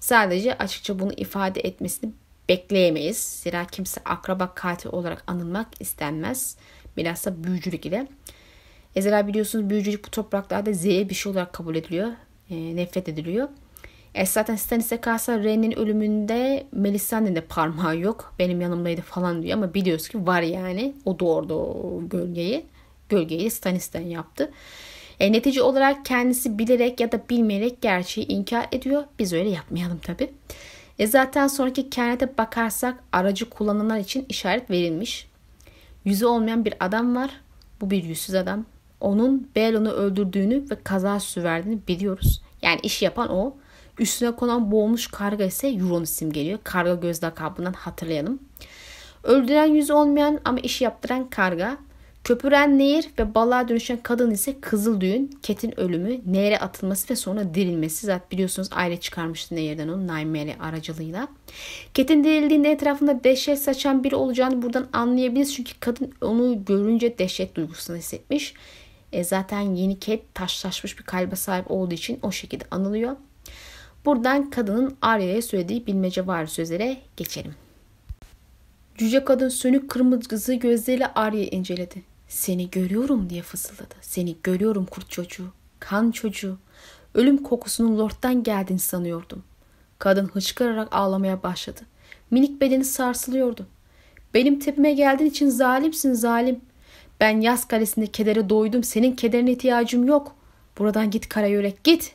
[0.00, 2.12] Sadece açıkça bunu ifade etmesini
[2.48, 3.18] bekleyemeyiz.
[3.18, 6.56] Zira kimse akraba katil olarak anılmak istenmez.
[6.96, 8.06] Bilhassa büyücülük ile.
[8.96, 12.08] Ezra biliyorsunuz büyücülük bu topraklarda zehir bir şey olarak kabul ediliyor.
[12.50, 13.48] E, nefret ediliyor.
[14.14, 18.34] E zaten Stanis'e kalsa Ren'in ölümünde Melisandre'nin de parmağı yok.
[18.38, 20.94] Benim yanımdaydı falan diyor ama biliyoruz ki var yani.
[21.04, 22.66] O doğurdu o gölgeyi.
[23.08, 24.50] Gölgeyi Stanis'ten yaptı.
[25.20, 29.04] E, netice olarak kendisi bilerek ya da bilmeyerek gerçeği inkar ediyor.
[29.18, 30.30] Biz öyle yapmayalım tabi.
[30.98, 35.28] E zaten sonraki kehanete bakarsak aracı kullananlar için işaret verilmiş.
[36.04, 37.30] Yüzü olmayan bir adam var.
[37.80, 38.66] Bu bir yüzsüz adam.
[39.00, 42.42] Onun Belon'u öldürdüğünü ve kaza süverdiğini biliyoruz.
[42.62, 43.54] Yani iş yapan o.
[43.98, 46.58] Üstüne konan boğulmuş karga ise Euronym'sim geliyor.
[46.64, 48.38] Karga göz lakabından hatırlayalım.
[49.24, 51.78] Öldüren yüzü olmayan ama işi yaptıran karga.
[52.24, 57.54] Köpüren nehir ve balığa dönüşen kadın ise kızıl düğün, Ket'in ölümü, nehre atılması ve sonra
[57.54, 58.06] dirilmesi.
[58.06, 61.28] Zaten biliyorsunuz aile çıkarmıştı nehirden onu Naimere aracılığıyla.
[61.94, 65.54] Ket'in dirildiğinde etrafında dehşet saçan biri olacağını buradan anlayabiliriz.
[65.54, 68.54] Çünkü kadın onu görünce dehşet duygusunu hissetmiş.
[69.12, 73.16] E zaten yeni Ket taşlaşmış bir kalbe sahip olduğu için o şekilde anılıyor.
[74.04, 77.54] Buradan kadının Arya'ya söylediği bilmece var sözlere geçelim.
[78.98, 82.02] Cüce kadın sönük kırmızı gözleriyle Arya'yı inceledi.
[82.28, 83.94] Seni görüyorum diye fısıldadı.
[84.00, 85.48] Seni görüyorum kurt çocuğu,
[85.80, 86.58] kan çocuğu.
[87.14, 89.42] Ölüm kokusunun lordtan geldiğini sanıyordum.
[89.98, 91.80] Kadın hıçkırarak ağlamaya başladı.
[92.30, 93.66] Minik bedeni sarsılıyordu.
[94.34, 96.60] Benim tepime geldiğin için zalimsin zalim.
[97.20, 98.84] Ben yaz kalesinde kedere doydum.
[98.84, 100.34] Senin kederine ihtiyacım yok.
[100.78, 102.14] Buradan git kara yürek git.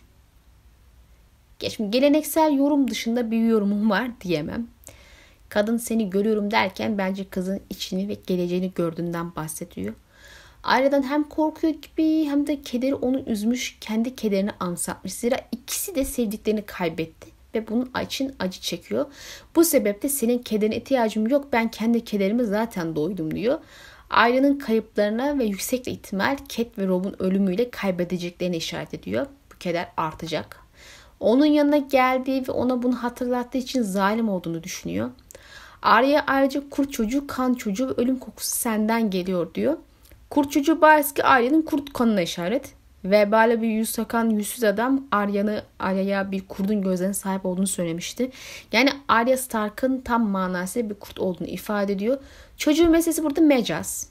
[1.60, 4.68] Geçim geleneksel yorum dışında bir yorumum var diyemem.
[5.50, 9.94] Kadın seni görüyorum derken bence kızın içini ve geleceğini gördüğünden bahsediyor.
[10.64, 15.14] Aileden hem korkuyor gibi hem de kederi onu üzmüş, kendi kederini ansatmış.
[15.14, 19.06] Zira ikisi de sevdiklerini kaybetti ve bunun için acı çekiyor.
[19.56, 23.60] Bu sebeple senin kederine ihtiyacım yok ben kendi kederimi zaten doydum diyor.
[24.10, 29.26] Ailenin kayıplarına ve yüksek ihtimal Cat ve Rob'un ölümüyle kaybedeceklerini işaret ediyor.
[29.54, 30.60] Bu keder artacak.
[31.20, 35.12] Onun yanına geldiği ve ona bunu hatırlattığı için zalim olduğunu düşünüyor.
[35.82, 39.78] Arya ayrıca kurt çocuğu, kan çocuğu ve ölüm kokusu senden geliyor diyor.
[40.30, 42.74] Kurt çocuğu bariz ki Arya'nın kurt kanına işaret.
[43.06, 48.32] Vebale bir yüz takan yüzsüz adam Arya'nı Arya'ya bir kurdun gözlerine sahip olduğunu söylemişti.
[48.72, 52.18] Yani Arya Stark'ın tam manasıyla bir kurt olduğunu ifade ediyor.
[52.58, 54.10] Çocuğun meselesi burada mecaz.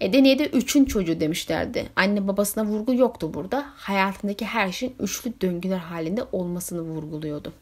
[0.00, 1.86] E deneyde üçün çocuğu demişlerdi.
[1.96, 3.66] Anne babasına vurgu yoktu burada.
[3.76, 7.52] Hayatındaki her şeyin üçlü döngüler halinde olmasını vurguluyordu.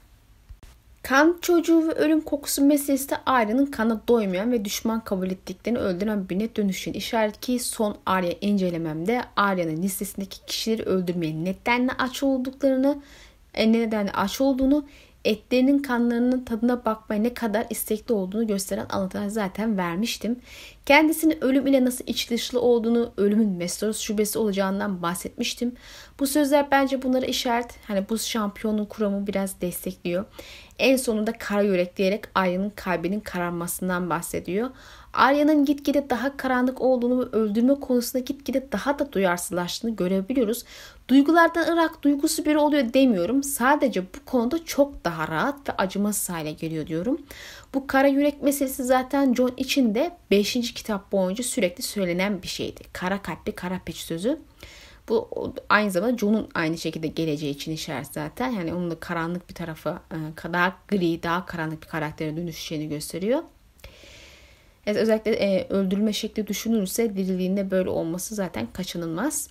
[1.03, 6.29] Kan çocuğu ve ölüm kokusu meselesi de Arya'nın kana doymayan ve düşman kabul ettiklerini öldüren
[6.29, 12.99] birine dönüşün işaret ki son Arya incelememde Arya'nın listesindeki kişileri öldürmeye nedenle aç olduklarını,
[13.55, 14.87] e, nedenle aç olduğunu,
[15.25, 20.41] etlerinin kanlarının tadına bakmaya ne kadar istekli olduğunu gösteren anlatılar zaten vermiştim.
[20.87, 25.73] Kendisinin ölüm ile nasıl iç dışlı olduğunu, ölümün Westeros şubesi olacağından bahsetmiştim.
[26.21, 27.75] Bu sözler bence bunlara işaret.
[27.87, 30.25] Hani bu şampiyonun kuramı biraz destekliyor.
[30.79, 34.71] En sonunda kara yürek diyerek Arya'nın kalbinin kararmasından bahsediyor.
[35.13, 40.65] Arya'nın gitgide daha karanlık olduğunu ve öldürme konusunda gitgide daha da duyarsızlaştığını görebiliyoruz.
[41.09, 43.43] Duygulardan ırak duygusu biri oluyor demiyorum.
[43.43, 47.21] Sadece bu konuda çok daha rahat ve acımasız hale geliyor diyorum.
[47.75, 50.75] Bu kara yürek meselesi zaten John için de 5.
[50.75, 52.81] kitap boyunca sürekli söylenen bir şeydi.
[52.93, 54.39] Kara kalpli kara peç sözü.
[55.09, 55.29] Bu
[55.69, 58.51] aynı zamanda John'un aynı şekilde geleceği için işaret zaten.
[58.51, 63.43] Yani onun da karanlık bir tarafı, e, daha gri, daha karanlık bir karaktere dönüşeceğini gösteriyor.
[64.87, 69.49] Evet, özellikle e, öldürülme şekli düşünülürse diriliğinde böyle olması zaten kaçınılmaz.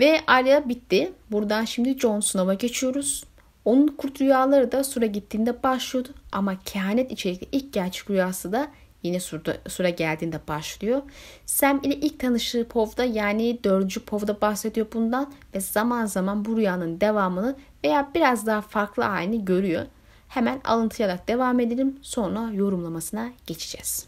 [0.00, 1.12] Ve Arya bitti.
[1.30, 3.24] Buradan şimdi Jon Snow'a geçiyoruz.
[3.64, 6.08] Onun kurt rüyaları da Sura gittiğinde başlıyordu.
[6.32, 8.68] Ama kehanet içerikli ilk gerçek rüyası da
[9.02, 11.02] yine Sura, Sura geldiğinde başlıyor.
[11.46, 15.32] Sam ile ilk tanıştığı Pov'da yani dördüncü Pov'da bahsediyor bundan.
[15.54, 19.86] Ve zaman zaman bu rüyanın devamını veya biraz daha farklı halini görüyor.
[20.28, 21.98] Hemen alıntıyarak devam edelim.
[22.02, 24.06] Sonra yorumlamasına geçeceğiz.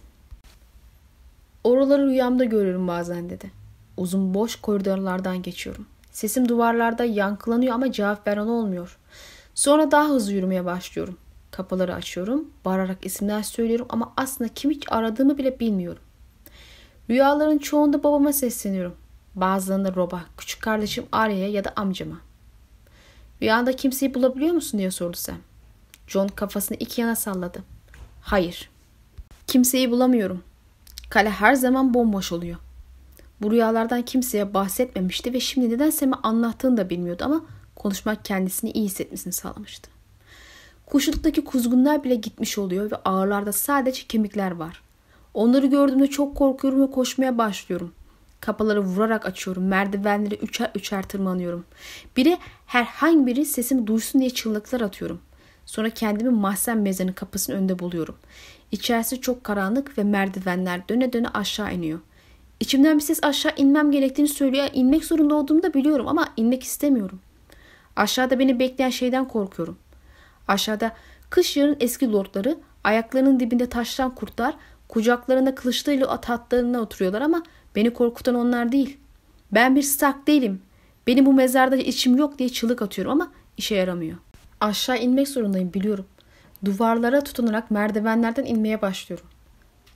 [1.65, 3.62] Oraları rüyamda görüyorum bazen dedi.
[4.03, 5.87] Uzun boş koridorlardan geçiyorum.
[6.13, 8.99] Sesim duvarlarda yankılanıyor ama cevap veren olmuyor.
[9.55, 11.17] Sonra daha hızlı yürümeye başlıyorum.
[11.51, 16.03] Kapıları açıyorum, bağırarak isimler söylüyorum ama aslında kimi aradığımı bile bilmiyorum.
[17.11, 18.95] Rüyaların çoğunda babama sesleniyorum.
[19.35, 22.21] Bazılarında Rob'a, küçük kardeşim Arya'ya ya da amcama.
[23.43, 25.39] Rüyanda kimseyi bulabiliyor musun diye sordu Sam.
[26.07, 27.63] John kafasını iki yana salladı.
[28.23, 28.71] Hayır.
[29.47, 30.43] Kimseyi bulamıyorum.
[31.11, 32.59] Kale her zaman bomboş oluyor.
[33.43, 37.45] Bu rüyalardan kimseye bahsetmemişti ve şimdi neden Sam'e anlattığını da bilmiyordu ama
[37.77, 39.91] konuşmak kendisini iyi hissetmesini sağlamıştı.
[40.87, 44.83] Kuşluluktaki kuzgunlar bile gitmiş oluyor ve ağırlarda sadece kemikler var.
[45.35, 47.93] Onları gördüğümde çok korkuyorum ve koşmaya başlıyorum.
[48.41, 49.65] Kapıları vurarak açıyorum.
[49.65, 51.65] Merdivenleri üçer üçer tırmanıyorum.
[52.17, 55.21] Biri herhangi biri sesimi duysun diye çığlıklar atıyorum.
[55.67, 58.17] Sonra kendimi mahzen mezarının kapısının önünde buluyorum.
[58.73, 61.99] İçerisi çok karanlık ve merdivenler döne döne aşağı iniyor.
[62.63, 64.69] İçimden bir ses aşağı inmem gerektiğini söylüyor.
[64.73, 67.21] İnmek zorunda olduğumu da biliyorum ama inmek istemiyorum.
[67.97, 69.79] Aşağıda beni bekleyen şeyden korkuyorum.
[70.49, 70.93] Aşağıda
[71.31, 74.55] kış yarın eski lordları, ayaklarının dibinde taştan kurtlar,
[74.89, 77.43] kucaklarında kılıçlarıyla at hatlarına oturuyorlar ama
[77.77, 78.97] beni korkutan onlar değil.
[79.53, 80.63] Ben bir Stark değilim.
[81.07, 84.19] Benim bu mezarda içim yok diye çığlık atıyorum ama işe yaramıyor.
[84.61, 86.07] Aşağı inmek zorundayım biliyorum.
[86.65, 89.32] Duvarlara tutunarak merdivenlerden inmeye başlıyorum.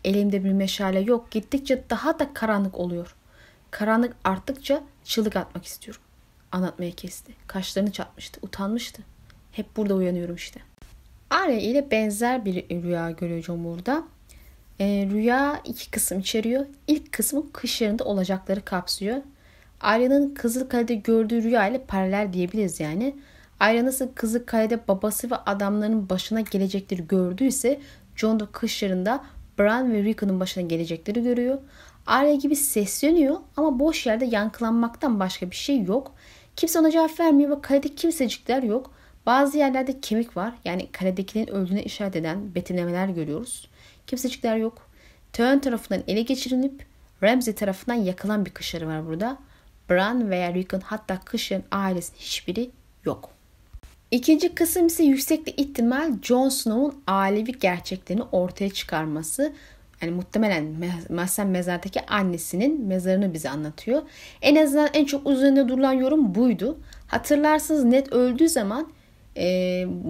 [0.06, 1.30] Elimde bir meşale yok.
[1.30, 3.14] Gittikçe daha da karanlık oluyor.
[3.70, 6.02] Karanlık arttıkça çığlık atmak istiyorum.
[6.52, 7.32] Anlatmaya kesti.
[7.46, 8.40] Kaşlarını çatmıştı.
[8.42, 9.02] Utanmıştı.
[9.52, 10.60] Hep burada uyanıyorum işte.
[11.30, 14.04] Arya ile benzer bir rüya görüyorum burada.
[14.80, 16.66] E, rüya iki kısım içeriyor.
[16.86, 19.16] İlk kısmı kış yarında olacakları kapsıyor.
[19.80, 23.16] Arya'nın Kızılkale'de gördüğü rüya ile paralel diyebiliriz yani.
[23.60, 27.80] Arya nasıl Kızılkale'de babası ve adamların başına gelecekleri gördüyse
[28.16, 28.82] Jon da kış
[29.58, 31.58] Bran ve Rickon'un başına gelecekleri görüyor.
[32.06, 36.14] Arya gibi sesleniyor ama boş yerde yankılanmaktan başka bir şey yok.
[36.56, 38.90] Kimse ona cevap vermiyor ve kalede kimsecikler yok.
[39.26, 40.54] Bazı yerlerde kemik var.
[40.64, 43.68] Yani kaledekinin öldüğüne işaret eden betimlemeler görüyoruz.
[44.06, 44.90] Kimsecikler yok.
[45.32, 46.86] Theon tarafından ele geçirilip
[47.22, 49.38] Ramsay tarafından yakılan bir kışarı var burada.
[49.90, 52.70] Bran veya Rickon hatta kışların ailesinin hiçbiri
[53.04, 53.35] yok.
[54.16, 59.52] İkinci kısım ise yüksekli ihtimal Jon Snow'un ailevi gerçeklerini ortaya çıkarması.
[60.02, 60.64] Yani muhtemelen
[61.10, 64.02] Mahsen mezardaki annesinin mezarını bize anlatıyor.
[64.42, 66.78] En azından en çok üzerinde durulan yorum buydu.
[67.06, 68.88] Hatırlarsınız Ned öldüğü zaman
[69.36, 69.46] e,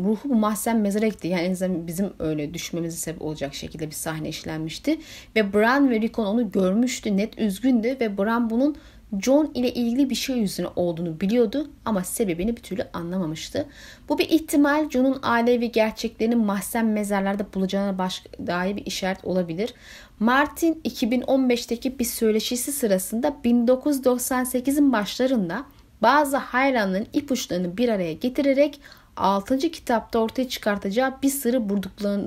[0.05, 1.29] ruhu bu mahzen mezara gitti.
[1.29, 4.99] Yani en azından bizim öyle düşmemize sebep olacak şekilde bir sahne işlenmişti.
[5.37, 7.17] Ve Bran ve Rickon onu görmüştü.
[7.17, 8.77] Ned üzgündü ve Bran bunun
[9.21, 13.67] John ile ilgili bir şey yüzüne olduğunu biliyordu ama sebebini bir türlü anlamamıştı.
[14.09, 19.75] Bu bir ihtimal John'un ailevi gerçeklerini mahzen mezarlarda bulacağına başka, dair bir işaret olabilir.
[20.21, 25.65] Martin 2015'teki bir söyleşisi sırasında 1998'in başlarında
[26.03, 28.81] bazı hayranların ipuçlarını bir araya getirerek
[29.17, 29.59] 6.
[29.59, 31.69] kitapta ortaya çıkartacağı bir sırrı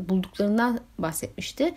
[0.09, 1.73] bulduklarından bahsetmişti.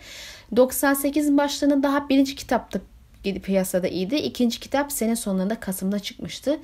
[0.53, 2.79] 98'in başlarında daha birinci kitapta
[3.23, 4.15] piyasada iyiydi.
[4.15, 6.59] İkinci kitap sene sonlarında Kasım'da çıkmıştı.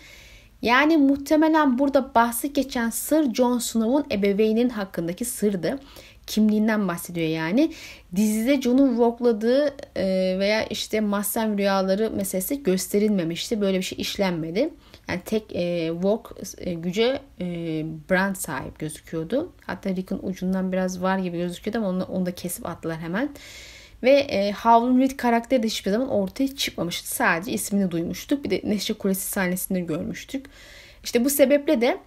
[0.61, 5.79] Yani muhtemelen burada bahsi geçen sır Jon Snow'un ebeveynin hakkındaki sırdı.
[6.27, 7.71] Kimliğinden bahsediyor yani.
[8.15, 10.05] Dizide Jon'un vokladığı e,
[10.39, 13.61] veya işte mahzen rüyaları meselesi gösterilmemişti.
[13.61, 14.69] Böyle bir şey işlenmedi.
[15.09, 17.45] Yani tek e, Vogue e, güce e,
[18.09, 19.51] brand sahip gözüküyordu.
[19.65, 23.29] Hatta Rick'in ucundan biraz var gibi gözüküyordu ama onu, onu da kesip attılar hemen.
[24.03, 27.07] Ve e, Howlin' Reed karakteri de hiçbir zaman ortaya çıkmamıştı.
[27.07, 28.43] Sadece ismini duymuştuk.
[28.43, 30.45] Bir de Neşe Kulesi sahnesinde görmüştük.
[31.03, 31.97] İşte bu sebeple de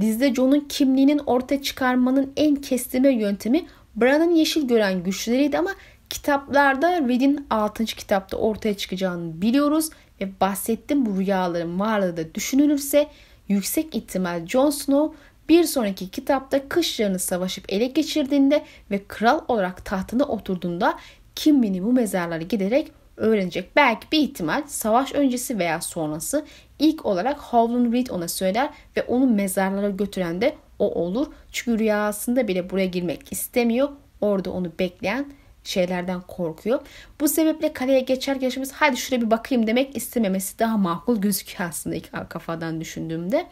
[0.00, 5.74] dizide Jon'un kimliğinin ortaya çıkarmanın en kestirme yöntemi Bran'ın yeşil gören güçleriydi ama
[6.10, 7.84] kitaplarda Reed'in 6.
[7.84, 13.08] kitapta ortaya çıkacağını biliyoruz ve bahsettiğim bu rüyaların varlığı da düşünülürse
[13.48, 15.16] yüksek ihtimal Jon Snow
[15.48, 20.98] bir sonraki kitapta kış yarını savaşıp ele geçirdiğinde ve kral olarak tahtına oturduğunda
[21.40, 23.76] kimliğini bu mezarlara giderek öğrenecek.
[23.76, 26.44] Belki bir ihtimal savaş öncesi veya sonrası
[26.78, 31.26] ilk olarak Howland Reed ona söyler ve onu mezarlara götüren de o olur.
[31.52, 33.88] Çünkü rüyasında bile buraya girmek istemiyor.
[34.20, 35.32] Orada onu bekleyen
[35.64, 36.80] şeylerden korkuyor.
[37.20, 41.96] Bu sebeple kaleye geçer geçmez hadi şuraya bir bakayım demek istememesi daha makul gözüküyor aslında
[41.96, 43.46] ilk kafadan düşündüğümde.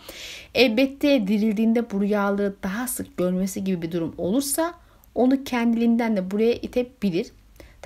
[0.55, 4.74] Elbette dirildiğinde bu rüyaları daha sık görmesi gibi bir durum olursa
[5.14, 7.27] onu kendiliğinden de buraya itebilir.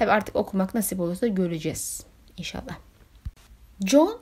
[0.03, 2.03] Tabi artık okumak nasip olursa göreceğiz
[2.37, 2.79] inşallah.
[3.87, 4.19] John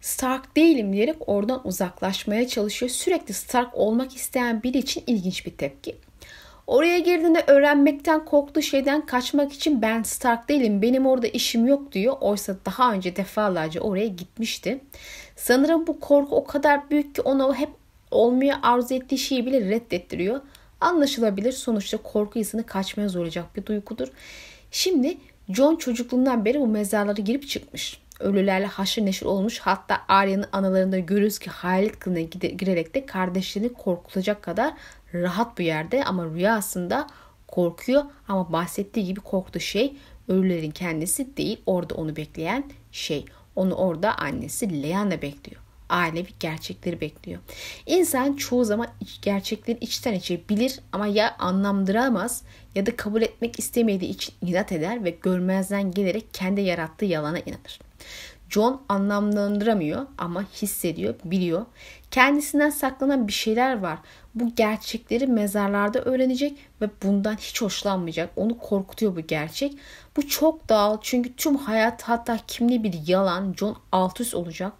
[0.00, 2.90] Stark değilim diyerek oradan uzaklaşmaya çalışıyor.
[2.90, 5.96] Sürekli Stark olmak isteyen biri için ilginç bir tepki.
[6.66, 12.16] Oraya girdiğinde öğrenmekten korktuğu şeyden kaçmak için ben Stark değilim benim orada işim yok diyor.
[12.20, 14.80] Oysa daha önce defalarca oraya gitmişti.
[15.36, 17.70] Sanırım bu korku o kadar büyük ki onu hep
[18.10, 20.40] olmaya arzu ettiği şeyi bile reddettiriyor.
[20.80, 24.08] Anlaşılabilir sonuçta korku insanı kaçmaya zorlayacak bir duygudur.
[24.72, 28.00] Şimdi John çocukluğundan beri bu mezarlara girip çıkmış.
[28.20, 34.42] Ölülerle haşır neşir olmuş hatta Arya'nın analarında görürüz ki hayalet kılına girerek de kardeşlerini korkutacak
[34.42, 34.74] kadar
[35.14, 37.06] rahat bir yerde ama rüyasında
[37.48, 39.96] korkuyor ama bahsettiği gibi korktuğu şey
[40.28, 43.24] ölülerin kendisi değil orada onu bekleyen şey.
[43.56, 45.61] Onu orada annesi Leanna bekliyor
[45.92, 47.40] ailevi gerçekleri bekliyor.
[47.86, 48.88] İnsan çoğu zaman
[49.22, 52.42] gerçekleri içten içe bilir ama ya anlamdıramaz
[52.74, 57.78] ya da kabul etmek istemediği için inat eder ve görmezden gelerek kendi yarattığı yalana inanır.
[58.52, 61.66] John anlamlandıramıyor ama hissediyor, biliyor.
[62.10, 63.98] Kendisinden saklanan bir şeyler var.
[64.34, 68.30] Bu gerçekleri mezarlarda öğrenecek ve bundan hiç hoşlanmayacak.
[68.36, 69.78] Onu korkutuyor bu gerçek.
[70.16, 74.72] Bu çok doğal çünkü tüm hayat hatta kimli bir yalan John alt üst olacak.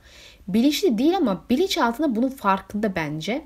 [0.48, 3.44] Bilinçli değil ama bilinç altında bunun farkında bence.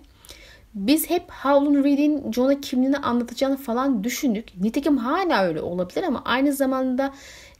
[0.74, 4.48] Biz hep Howlin' Reed'in John'a kimliğini anlatacağını falan düşündük.
[4.60, 7.14] Nitekim hala öyle olabilir ama aynı zamanda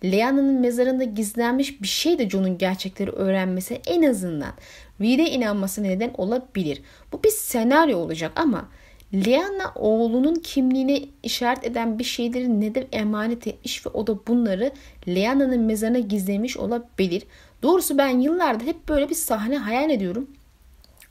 [0.05, 4.53] Leanna'nın mezarında gizlenmiş bir şey de John'un gerçekleri öğrenmesi en azından
[5.01, 6.83] Reed'e inanması neden olabilir.
[7.13, 8.69] Bu bir senaryo olacak ama
[9.15, 14.73] Leanna oğlunun kimliğini işaret eden bir şeyleri neden emanet etmiş ve o da bunları
[15.09, 17.23] Leanna'nın mezarına gizlemiş olabilir.
[17.67, 20.31] Doğrusu ben yıllardır hep böyle bir sahne hayal ediyorum.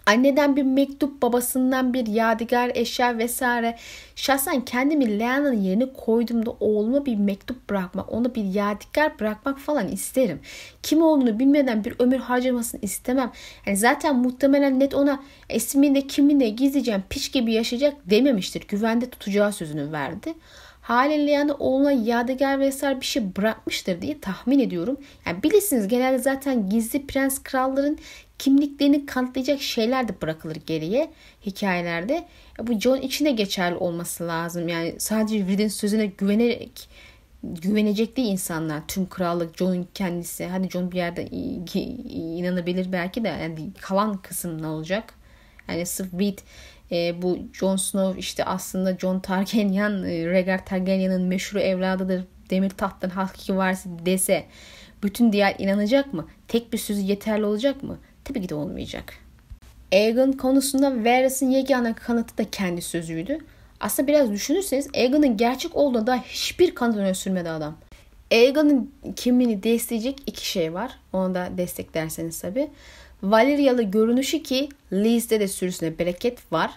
[0.06, 3.78] Anneden bir mektup, babasından bir yadigar eşya vesaire.
[4.15, 10.39] Şahsen kendimi Leana'nın yerine koyduğumda oğluma bir mektup bırakmak, ona bir yadigar bırakmak falan isterim.
[10.84, 13.32] Kim olduğunu bilmeden bir ömür harcamasını istemem.
[13.65, 18.68] Yani zaten muhtemelen net ona ismini kimliğini gizleyeceğim, piç gibi yaşayacak dememiştir.
[18.68, 20.34] Güvende tutacağı sözünü verdi.
[20.86, 24.98] Haliyle yani oğluna yadigar vesaire bir şey bırakmıştır diye tahmin ediyorum.
[25.26, 27.98] Yani bilirsiniz genelde zaten gizli prens kralların
[28.39, 31.12] kimliklerini kanıtlayacak şeyler de bırakılır geriye
[31.45, 32.26] hikayelerde.
[32.62, 34.67] Bu John için de geçerli olması lazım.
[34.67, 36.89] Yani sadece Reed'in sözüne güvenerek
[37.43, 38.88] güvenecek değil insanlar.
[38.88, 40.45] Tüm krallık John'un kendisi.
[40.45, 41.28] Hadi John bir yerde
[42.38, 45.13] inanabilir belki de yani kalan kısım ne olacak?
[45.67, 46.38] Yani sırf Reed
[46.91, 52.24] e, bu Jon Snow işte aslında Jon Targaryen, e, Rhaegar Targaryen'in meşhur evladıdır.
[52.50, 54.45] Demir tahttan hakiki varsa dese
[55.04, 56.28] bütün diğer inanacak mı?
[56.48, 57.98] Tek bir sözü yeterli olacak mı?
[58.24, 59.13] Tabii ki de olmayacak.
[59.93, 63.38] Aegon konusunda Varys'in yegane kanıtı da kendi sözüydü.
[63.80, 67.78] Aslında biraz düşünürseniz Aegon'un gerçek olduğuna da hiçbir kanıt öne sürmedi adam.
[68.32, 70.91] Aegon'un kimliğini destekleyecek iki şey var.
[71.13, 72.69] Onu da desteklerseniz tabii.
[73.32, 76.72] Valerialı görünüşü ki Lee's'de de sürüsüne bereket var.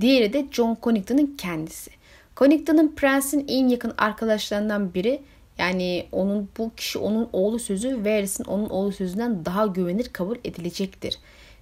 [0.00, 1.90] Diğeri de John Connington'ın kendisi.
[2.36, 5.22] Connington'ın prensin en yakın arkadaşlarından biri.
[5.58, 11.18] Yani onun bu kişi onun oğlu sözü Varys'in onun oğlu sözünden daha güvenir kabul edilecektir.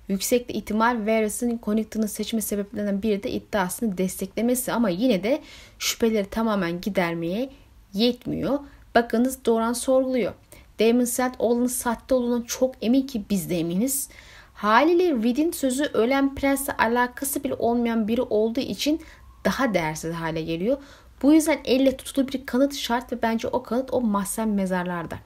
[0.08, 5.40] Yüksek ihtimal Varys'in Connington'ı seçme sebeplerinden biri de iddiasını desteklemesi ama yine de
[5.78, 7.50] şüpheleri tamamen gidermeye
[7.94, 8.58] yetmiyor.
[8.94, 10.32] Bakınız Doran sorguluyor.
[10.80, 14.08] Damon Salt oğlunun sahte olduğundan çok emin ki biz de eminiz.
[14.60, 19.00] Haliyle Reed'in sözü ölen prensle alakası bile olmayan biri olduğu için
[19.44, 20.78] daha değersiz hale geliyor.
[21.22, 25.18] Bu yüzden elle tutulu bir kanıt şart ve bence o kanıt o mahzen mezarlarda.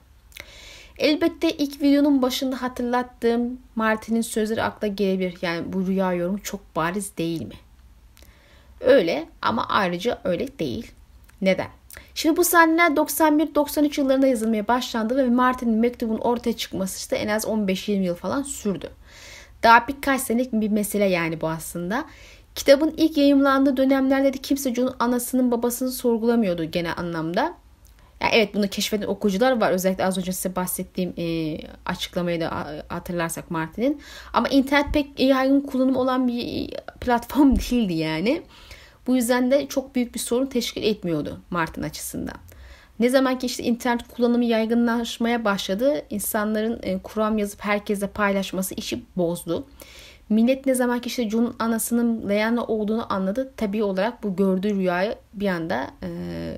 [0.97, 5.37] Elbette ilk videonun başında hatırlattığım Martin'in sözleri akla gelebilir.
[5.41, 7.55] Yani bu rüya yorumu çok bariz değil mi?
[8.81, 10.91] Öyle ama ayrıca öyle değil.
[11.41, 11.69] Neden?
[12.15, 17.45] Şimdi bu sahneler 91-93 yıllarında yazılmaya başlandı ve Martin'in mektubun ortaya çıkması işte en az
[17.45, 18.89] 15-20 yıl falan sürdü.
[19.65, 22.05] Daha birkaç senelik bir mesele yani bu aslında.
[22.55, 27.41] Kitabın ilk yayımlandığı dönemlerde de kimse John'un anasının babasını sorgulamıyordu gene anlamda.
[28.21, 29.71] Yani evet bunu keşfeden okuyucular var.
[29.71, 34.01] Özellikle az önce size bahsettiğim e, açıklamayı da hatırlarsak Martin'in.
[34.33, 36.69] Ama internet pek yaygın kullanım olan bir
[37.01, 38.41] platform değildi yani.
[39.07, 42.44] Bu yüzden de çok büyük bir sorun teşkil etmiyordu Martin açısından.
[42.99, 49.03] Ne zaman ki işte internet kullanımı yaygınlaşmaya başladı, insanların e, kuram yazıp herkese paylaşması işi
[49.17, 49.65] bozdu.
[50.29, 53.51] Millet ne zaman ki işte John'un anasının Leanna olduğunu anladı.
[53.57, 56.09] Tabii olarak bu gördüğü rüyayı bir anda e,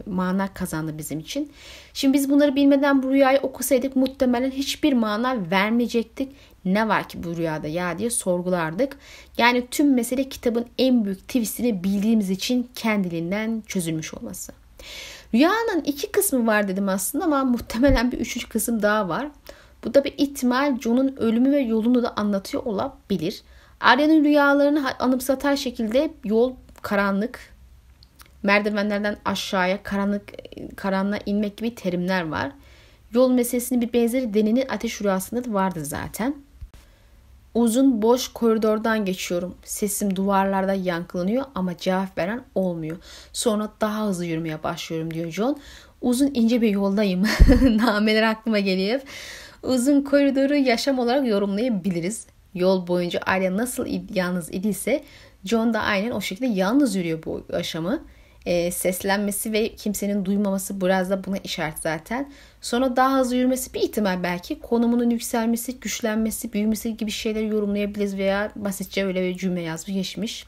[0.06, 1.52] mana kazandı bizim için.
[1.94, 6.32] Şimdi biz bunları bilmeden bu rüyayı okusaydık muhtemelen hiçbir mana vermeyecektik.
[6.66, 8.98] Ne var ki bu rüyada ya diye sorgulardık.
[9.38, 14.54] Yani tüm mesele kitabın en büyük twistini bildiğimiz için kendiliğinden çözülmüş olması.
[15.34, 19.28] Rüyanın iki kısmı var dedim aslında ama muhtemelen bir üçüncü kısım daha var.
[19.84, 23.42] Bu da bir ihtimal John'un ölümü ve yolunu da anlatıyor olabilir.
[23.80, 27.40] Arya'nın rüyalarını anımsatar şekilde yol karanlık,
[28.44, 30.24] merdivenlerden aşağıya karanlık
[30.76, 32.52] karanlığa inmek gibi terimler var.
[33.12, 36.36] Yol meselesinin bir benzeri Deni'nin ateş rüyasında da vardı zaten.
[37.58, 39.56] Uzun boş koridordan geçiyorum.
[39.64, 42.98] Sesim duvarlarda yankılanıyor ama cevap veren olmuyor.
[43.34, 45.60] Sonra daha hızlı yürümeye başlıyorum diyor John.
[46.02, 47.24] Uzun ince bir yoldayım.
[47.62, 49.02] Nameler aklıma geliyor.
[49.64, 52.28] Uzun koridoru yaşam olarak yorumlayabiliriz.
[52.54, 55.04] Yol boyunca Arya nasıl yalnız idiyse
[55.46, 58.04] John da aynen o şekilde yalnız yürüyor bu yaşamı
[58.48, 62.32] e, seslenmesi ve kimsenin duymaması biraz da buna işaret zaten.
[62.68, 64.60] Sonra daha hızlı yürümesi bir ihtimal belki.
[64.60, 70.46] Konumunun yükselmesi, güçlenmesi, büyümesi gibi şeyleri yorumlayabiliriz veya basitçe öyle bir cümle yazmış geçmiş.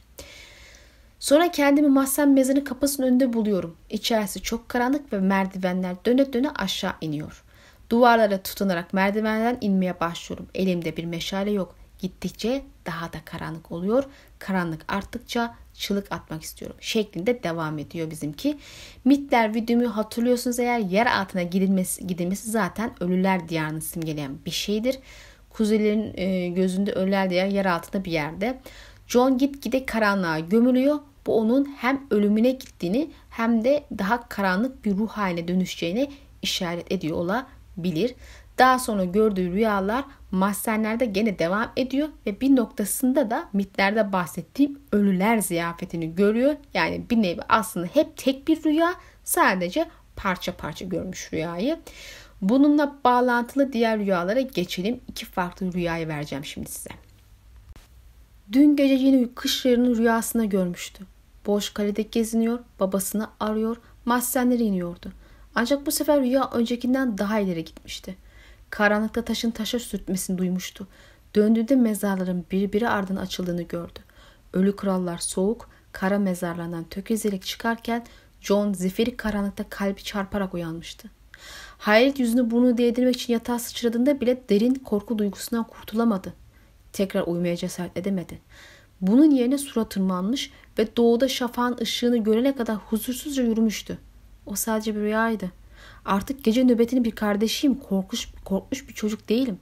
[1.20, 3.76] Sonra kendimi mahzen mezarın kapısının önünde buluyorum.
[3.90, 7.44] İçerisi çok karanlık ve merdivenler döne döne aşağı iniyor.
[7.90, 10.48] Duvarlara tutunarak merdivenden inmeye başlıyorum.
[10.54, 11.76] Elimde bir meşale yok.
[12.00, 14.04] Gittikçe daha da karanlık oluyor.
[14.40, 18.58] Karanlık arttıkça çığlık atmak istiyorum şeklinde devam ediyor bizimki.
[19.06, 25.00] Mitler videomu hatırlıyorsunuz eğer yer altına gidilmesi, gidilmesi zaten ölüler diyarını simgeleyen bir şeydir.
[25.50, 28.60] Kuzeylerin e, gözünde ölüler diyarı yer altında bir yerde.
[29.08, 31.00] John gitgide karanlığa gömülüyor.
[31.28, 36.10] Bu onun hem ölümüne gittiğini hem de daha karanlık bir ruh haline dönüşeceğini
[36.42, 38.16] işaret ediyor olabilir.
[38.60, 45.38] Daha sonra gördüğü rüyalar mahzenlerde gene devam ediyor ve bir noktasında da mitlerde bahsettiğim ölüler
[45.38, 46.56] ziyafetini görüyor.
[46.74, 48.94] Yani bir nevi aslında hep tek bir rüya
[49.24, 51.80] sadece parça parça görmüş rüyayı.
[52.42, 55.00] Bununla bağlantılı diğer rüyalara geçelim.
[55.08, 56.90] İki farklı rüyayı vereceğim şimdi size.
[58.52, 61.04] Dün gece yine kışlarının rüyasına görmüştü.
[61.46, 65.12] Boş kalede geziniyor, babasını arıyor, mahzenlere iniyordu.
[65.56, 68.16] Ancak bu sefer rüya öncekinden daha ileri gitmişti.
[68.70, 70.88] Karanlıkta taşın taşa sürtmesini duymuştu.
[71.36, 74.00] Döndüğünde mezarların birbiri ardına açıldığını gördü.
[74.54, 78.06] Ölü krallar soğuk, kara mezarlarından tökezilerek çıkarken
[78.42, 81.10] John zifiri karanlıkta kalbi çarparak uyanmıştı.
[81.78, 86.34] Hayret yüzünü burnu değdirmek için yatağa sıçradığında bile derin korku duygusundan kurtulamadı.
[86.94, 88.40] Tekrar uyumaya cesaret edemedi.
[89.02, 93.98] Bunun yerine sura tırmanmış ve doğuda şafağın ışığını görene kadar huzursuzca yürümüştü.
[94.46, 95.52] O sadece bir rüyaydı.
[96.10, 97.76] Artık gece nöbetinin bir kardeşiyim.
[97.76, 99.60] Korkmuş, korkmuş bir çocuk değilim.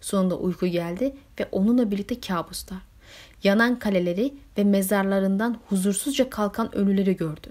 [0.00, 2.78] Sonunda uyku geldi ve onunla birlikte kabuslar.
[3.42, 7.48] Yanan kaleleri ve mezarlarından huzursuzca kalkan ölüleri gördü.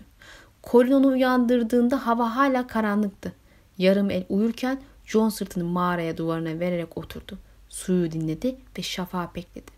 [0.63, 3.33] Colin onu uyandırdığında hava hala karanlıktı.
[3.77, 7.37] Yarım el uyurken John sırtını mağaraya duvarına vererek oturdu.
[7.69, 9.71] Suyu dinledi ve şafağı bekledi.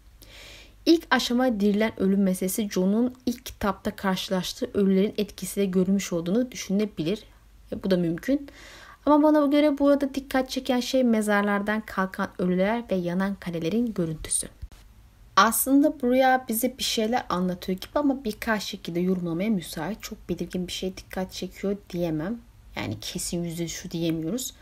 [0.85, 7.23] İlk aşama dirilen ölüm meselesi John'un ilk kitapta karşılaştığı ölülerin etkisiyle görmüş olduğunu düşünebilir.
[7.71, 8.49] E, bu da mümkün.
[9.05, 14.47] Ama bana göre burada dikkat çeken şey mezarlardan kalkan ölüler ve yanan kalelerin görüntüsü.
[15.35, 20.01] Aslında bu rüya bize bir şeyler anlatıyor gibi ama birkaç şekilde yorumlamaya müsait.
[20.01, 22.39] Çok belirgin bir şey dikkat çekiyor diyemem.
[22.75, 24.53] Yani kesin yüzde şu diyemiyoruz.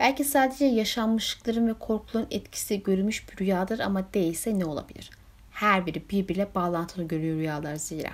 [0.00, 5.10] Belki sadece yaşanmışlıkların ve korkuların etkisi görülmüş bir rüyadır ama değilse ne olabilir?
[5.50, 8.10] Her biri birbiriyle bağlantılı görüyor rüyalar zira.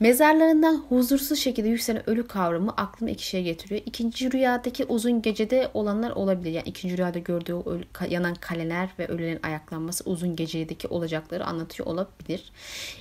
[0.00, 3.82] Mezarlarından huzursuz şekilde yükselen ölü kavramı aklıma iki şey getiriyor.
[3.86, 6.50] İkinci rüyadaki uzun gecede olanlar olabilir.
[6.50, 12.52] Yani ikinci rüyada gördüğü ölü, yanan kaleler ve ölülerin ayaklanması uzun gecedeki olacakları anlatıyor olabilir.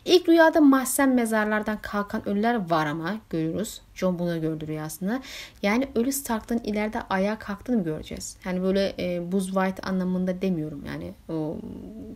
[0.06, 3.82] İlk rüyada mahzen mezarlardan kalkan ölüler var ama görüyoruz.
[4.00, 5.22] John bunu gördü rüyasında.
[5.62, 8.38] Yani ölü Stark'tan ileride ayağa kalktığını göreceğiz?
[8.46, 10.86] Yani böyle e, Buzz White anlamında demiyorum.
[10.86, 11.58] Yani o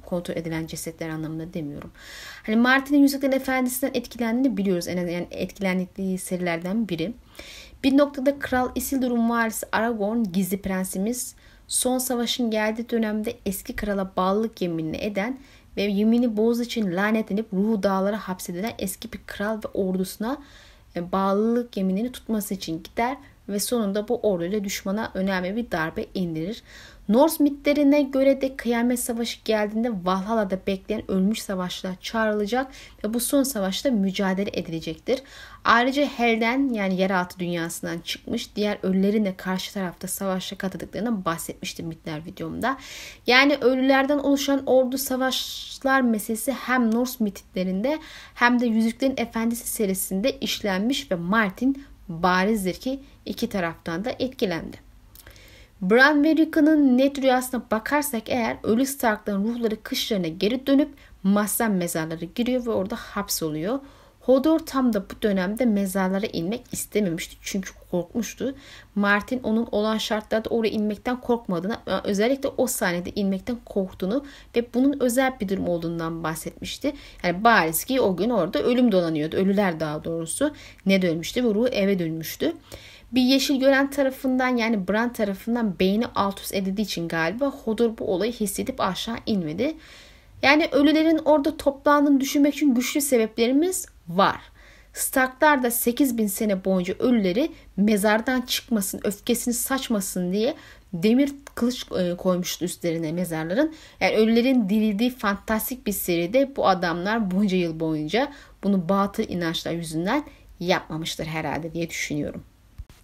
[0.05, 1.91] kontrol edilen cesetler anlamında demiyorum.
[2.43, 4.87] Hani Martin'in Yüzüklerin Efendisi'nden etkilendiğini biliyoruz.
[4.87, 7.13] En yani etkilendikleri serilerden biri.
[7.83, 11.35] Bir noktada Kral Isildur'un varisi Aragorn gizli prensimiz
[11.67, 15.39] son savaşın geldiği dönemde eski krala bağlılık yeminini eden
[15.77, 20.37] ve yemini boz için lanetlenip ruhu dağlara hapsedilen eski bir kral ve ordusuna
[20.95, 23.17] e, bağlılık yeminini tutması için gider
[23.49, 26.63] ve sonunda bu orduyla düşmana önemli bir darbe indirir.
[27.09, 32.71] Norse mitlerine göre de kıyamet savaşı geldiğinde Valhalla'da bekleyen ölmüş savaşçılar çağrılacak
[33.03, 35.23] ve bu son savaşta mücadele edilecektir.
[35.63, 42.25] Ayrıca Hel'den yani yeraltı dünyasından çıkmış diğer ölülerin de karşı tarafta savaşa katıldıklarından bahsetmiştim mitler
[42.25, 42.77] videomda.
[43.27, 47.99] Yani ölülerden oluşan ordu savaşlar meselesi hem Norse mitlerinde
[48.33, 54.77] hem de Yüzüklerin Efendisi serisinde işlenmiş ve Martin barizdir ki iki taraftan da etkilendi.
[55.81, 60.89] Bran ve Rickon'ın net rüyasına bakarsak eğer ölü Stark'ların ruhları kışlarına geri dönüp
[61.23, 63.79] mahzen mezarları giriyor ve orada hapsoluyor.
[64.23, 68.55] Hodor tam da bu dönemde mezarlara inmek istememişti çünkü korkmuştu.
[68.95, 75.39] Martin onun olan şartlarda oraya inmekten korkmadığını, özellikle o sahnede inmekten korktuğunu ve bunun özel
[75.39, 76.93] bir durum olduğundan bahsetmişti.
[77.23, 79.35] Yani bariz ki o gün orada ölüm dolanıyordu.
[79.35, 80.51] Ölüler daha doğrusu.
[80.85, 81.43] Ne dönmüştü?
[81.43, 82.53] Bu ruh eve dönmüştü.
[83.11, 88.05] Bir yeşil gören tarafından yani Bran tarafından beyni alt üst edildiği için galiba Hodor bu
[88.05, 89.75] olayı hissedip aşağı inmedi.
[90.41, 94.41] Yani ölülerin orada toplandığını düşünmek için güçlü sebeplerimiz var.
[94.93, 100.55] Starklar da 8000 sene boyunca ölüleri mezardan çıkmasın, öfkesini saçmasın diye
[100.93, 103.73] demir kılıç e, koymuştu üstlerine mezarların.
[103.99, 108.31] Yani ölülerin dirildiği fantastik bir seride bu adamlar bunca yıl boyunca
[108.63, 110.23] bunu batıl inançlar yüzünden
[110.59, 112.43] yapmamıştır herhalde diye düşünüyorum.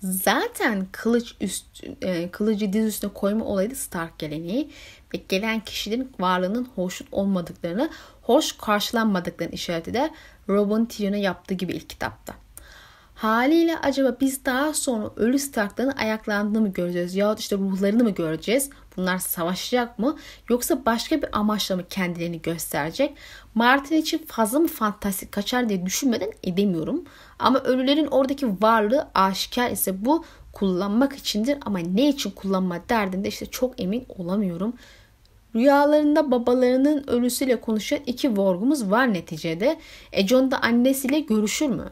[0.01, 4.69] Zaten kılıç üst, e, kılıcı diz üstüne koyma olayı da Stark geleneği
[5.13, 7.89] ve gelen kişilerin varlığının hoşnut olmadıklarını,
[8.29, 10.09] hoş karşılanmadıklarını işaret eder.
[10.49, 12.33] Rob'un Tyrion'a yaptığı gibi ilk kitapta.
[13.15, 17.15] Haliyle acaba biz daha sonra ölü Stark'ların ayaklandığını mı göreceğiz?
[17.15, 18.69] Yahut işte ruhlarını mı göreceğiz?
[18.97, 20.17] Bunlar savaşacak mı?
[20.49, 23.17] Yoksa başka bir amaçla mı kendilerini gösterecek?
[23.55, 27.03] Martin için fazla mı fantastik kaçar diye düşünmeden edemiyorum.
[27.39, 31.57] Ama ölülerin oradaki varlığı aşikar ise bu kullanmak içindir.
[31.65, 34.73] Ama ne için kullanma derdinde işte çok emin olamıyorum.
[35.55, 39.79] Rüyalarında babalarının ölüsüyle konuşan iki vorgumuz var neticede.
[40.11, 41.89] E John da annesiyle görüşür mü?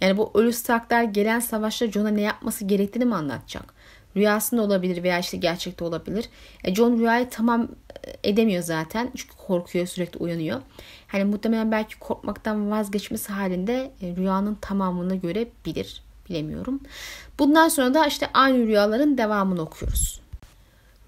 [0.00, 3.74] Yani bu ölü Starklar gelen savaşta John'a ne yapması gerektiğini mi anlatacak?
[4.16, 6.28] Rüyasında olabilir veya işte gerçekte olabilir.
[6.64, 7.68] E John rüyayı tamam
[8.24, 9.10] edemiyor zaten.
[9.16, 10.60] Çünkü korkuyor sürekli uyanıyor.
[11.06, 16.02] Hani muhtemelen belki korkmaktan vazgeçmesi halinde e, rüyanın tamamını görebilir.
[16.28, 16.80] Bilemiyorum.
[17.38, 20.20] Bundan sonra da işte aynı rüyaların devamını okuyoruz.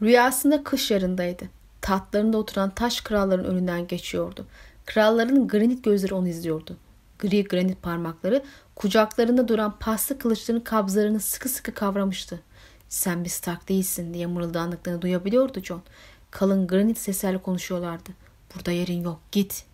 [0.02, 1.57] Rüyasında kış yarındaydı.
[1.80, 4.46] Tahtlarında oturan taş kralların önünden geçiyordu.
[4.86, 6.76] Kralların granit gözleri onu izliyordu.
[7.18, 8.44] Gri granit parmakları
[8.76, 12.40] kucaklarında duran paslı kılıçların kabzlarını sıkı sıkı kavramıştı.
[12.88, 15.82] Sen bir Stark değilsin diye mırıldandıklarını duyabiliyordu John.
[16.30, 18.10] Kalın granit seslerle konuşuyorlardı.
[18.54, 19.64] Burada yerin yok git.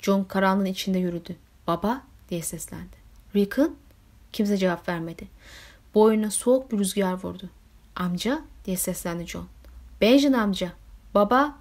[0.00, 1.36] John karanlığın içinde yürüdü.
[1.66, 2.96] Baba diye seslendi.
[3.36, 3.76] Rickon?
[4.32, 5.28] Kimse cevap vermedi.
[5.94, 7.50] Boynuna soğuk bir rüzgar vurdu.
[7.96, 9.46] Amca diye seslendi John.
[10.00, 10.72] Benjamin amca.
[11.14, 11.56] Baba.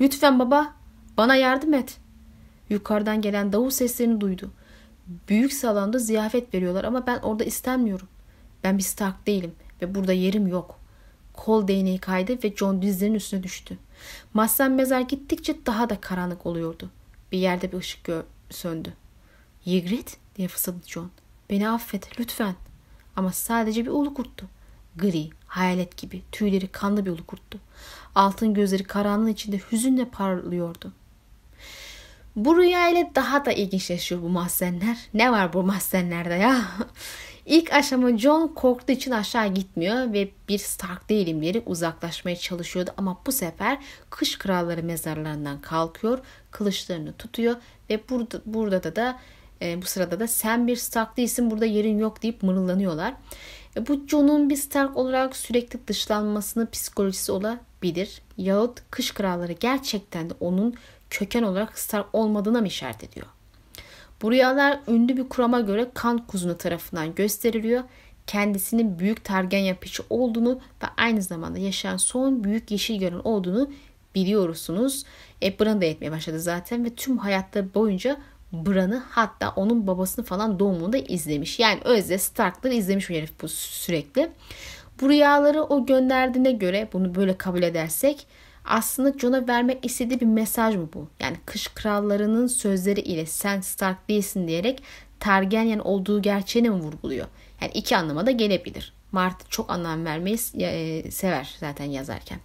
[0.00, 0.74] Lütfen baba.
[1.16, 1.98] Bana yardım et.
[2.70, 4.50] Yukarıdan gelen davul seslerini duydu.
[5.28, 8.08] Büyük salonda ziyafet veriyorlar ama ben orada istenmiyorum.
[8.64, 10.80] Ben bir Stark değilim ve burada yerim yok.
[11.32, 13.78] Kol değneği kaydı ve John dizlerinin üstüne düştü.
[14.34, 16.90] Mahzen mezar gittikçe daha da karanlık oluyordu.
[17.32, 18.92] Bir yerde bir ışık gör söndü.
[19.66, 21.10] Ygritte diye fısıldadı John.
[21.50, 22.54] Beni affet lütfen.
[23.16, 24.46] Ama sadece bir ulu kurttu.
[24.96, 27.58] Gri, hayalet gibi, tüyleri kanlı bir ulu kurttu.
[28.14, 30.92] Altın gözleri karanlığın içinde hüzünle parlıyordu.
[32.36, 34.96] Bu rüya ile daha da ilginçleşiyor bu mahzenler.
[35.14, 36.64] Ne var bu mahzenlerde ya?
[37.46, 43.20] İlk aşama John korktuğu için aşağı gitmiyor ve bir Stark değilim diyerek uzaklaşmaya çalışıyordu ama
[43.26, 43.78] bu sefer
[44.10, 46.18] kış kralları mezarlarından kalkıyor,
[46.50, 47.56] kılıçlarını tutuyor
[47.90, 49.18] ve burada burada da da
[49.62, 53.14] e, bu sırada da sen bir Stark değilsin burada yerin yok deyip mırıldanıyorlar.
[53.76, 58.22] E, bu John'un bir Stark olarak sürekli dışlanmasının psikolojisi olabilir.
[58.36, 60.74] Yahut kış kralları gerçekten de onun
[61.10, 63.26] köken olarak Stark olmadığına mı işaret ediyor?
[64.22, 67.84] Bu rüyalar ünlü bir kurama göre kan kuzunu tarafından gösteriliyor.
[68.26, 73.70] Kendisinin büyük targen yapıcı olduğunu ve aynı zamanda yaşayan son büyük yeşil gören olduğunu
[74.14, 75.04] biliyorsunuz.
[75.42, 78.16] E, Bran da etmeye başladı zaten ve tüm hayatta boyunca
[78.52, 81.58] Bran'ı hatta onun babasını falan doğumunda izlemiş.
[81.58, 84.30] Yani Özde Stark'ları izlemiş bu herif bu sürekli.
[85.00, 88.26] Bu rüyaları o gönderdiğine göre bunu böyle kabul edersek
[88.64, 91.08] aslında Jon'a vermek istediği bir mesaj mı bu?
[91.20, 94.82] Yani kış krallarının sözleri ile sen Stark değilsin diyerek
[95.20, 97.26] Targaryen olduğu gerçeğini mi vurguluyor?
[97.60, 98.92] Yani iki anlama da gelebilir.
[99.12, 102.38] Martin çok anlam vermeyi e, sever zaten yazarken.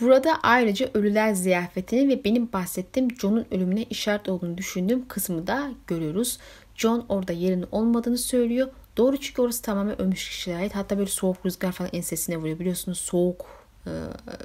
[0.00, 6.38] Burada ayrıca ölüler ziyafetini ve benim bahsettiğim John'un ölümüne işaret olduğunu düşündüğüm kısmı da görüyoruz.
[6.74, 8.68] John orada yerinin olmadığını söylüyor.
[8.96, 10.74] Doğru çünkü orası tamamen ölmüş kişilere ait.
[10.74, 12.58] Hatta böyle soğuk rüzgar falan ensesine vuruyor.
[12.58, 13.46] Biliyorsunuz soğuk
[13.86, 13.90] e,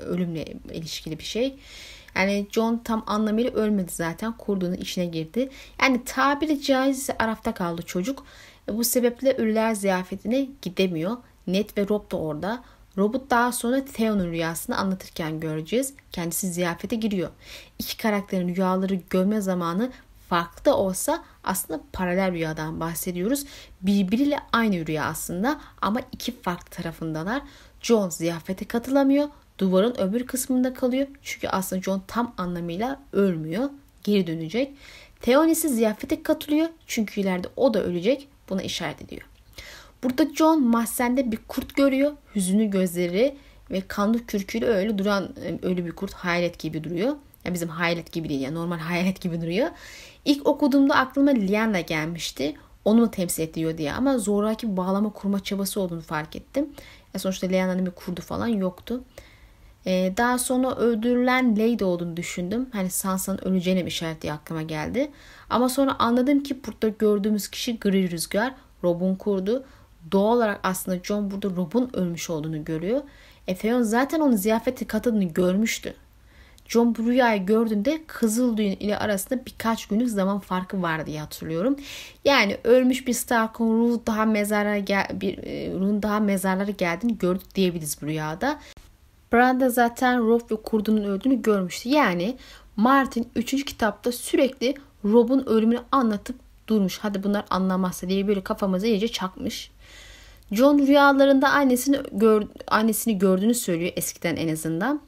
[0.05, 1.55] ölümle ilişkili bir şey.
[2.15, 4.37] Yani John tam anlamıyla ölmedi zaten.
[4.37, 5.49] Kurduğunun içine girdi.
[5.81, 8.25] Yani tabiri caizse arafta kaldı çocuk.
[8.69, 11.17] E, bu sebeple ölüler ziyafetine gidemiyor.
[11.47, 12.63] Ned ve Rob da orada.
[12.97, 15.93] Robot daha sonra Theo'nun rüyasını anlatırken göreceğiz.
[16.11, 17.29] Kendisi ziyafete giriyor.
[17.79, 19.91] İki karakterin rüyaları görme zamanı
[20.29, 23.45] farklı da olsa aslında paralel rüyadan bahsediyoruz.
[23.81, 27.41] Birbiriyle aynı rüya aslında ama iki farklı tarafındalar.
[27.81, 29.29] John ziyafete katılamıyor.
[29.57, 31.07] Duvarın öbür kısmında kalıyor.
[31.23, 33.69] Çünkü aslında John tam anlamıyla ölmüyor.
[34.03, 34.73] Geri dönecek.
[35.21, 36.67] Theon ise ziyafete katılıyor.
[36.87, 38.27] Çünkü ileride o da ölecek.
[38.49, 39.34] Buna işaret ediyor.
[40.05, 42.11] Burada John mahzende bir kurt görüyor.
[42.35, 43.37] Hüzünlü gözleri
[43.71, 47.15] ve kanlı kürküyle öyle duran e, öyle bir kurt hayalet gibi duruyor.
[47.45, 49.67] Ya bizim hayalet gibi değil ya normal hayalet gibi duruyor.
[50.25, 52.55] İlk okuduğumda aklıma Lyanna gelmişti.
[52.85, 56.69] Onu mu temsil ediyor diye ama zoraki bir bağlama kurma çabası olduğunu fark ettim.
[57.13, 59.03] Ya sonuçta Lyanna'nın bir kurdu falan yoktu.
[59.87, 62.69] Ee, daha sonra öldürülen Lady olduğunu düşündüm.
[62.71, 65.11] Hani Sansa'nın öleceğine mi işaret diye aklıma geldi.
[65.49, 68.55] Ama sonra anladım ki burada gördüğümüz kişi Gri Rüzgar.
[68.83, 69.65] Rob'un kurdu.
[70.11, 73.01] Doğal olarak aslında John burada Rob'un ölmüş olduğunu görüyor.
[73.47, 75.93] Efeon zaten onun ziyafeti katıldığını görmüştü.
[76.67, 81.75] John bu rüyayı gördüğünde Kızıl Düğün ile arasında birkaç günlük zaman farkı var diye hatırlıyorum.
[82.25, 87.55] Yani ölmüş bir Stark'ın ruhu daha mezara gel bir e, ruhun daha mezarlara geldiğini gördük
[87.55, 88.59] diyebiliriz bu rüyada.
[89.33, 91.89] Bran da zaten Robb ve kurdunun öldüğünü görmüştü.
[91.89, 92.37] Yani
[92.75, 93.65] Martin 3.
[93.65, 94.75] kitapta sürekli
[95.05, 96.35] Rob'un ölümünü anlatıp
[96.67, 96.99] durmuş.
[97.01, 99.71] Hadi bunlar anlamazsa diye böyle kafamıza iyice çakmış.
[100.51, 105.01] John rüyalarında annesini gör, annesini gördüğünü söylüyor eskiden en azından.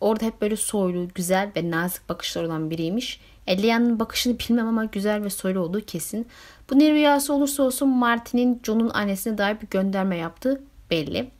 [0.00, 3.20] Orada hep böyle soylu, güzel ve nazik bakışlar olan biriymiş.
[3.46, 6.26] Elleyan'ın bakışını bilmem ama güzel ve soylu olduğu kesin.
[6.70, 11.30] Bu ne rüyası olursa olsun Martin'in John'un annesine dair bir gönderme yaptığı belli.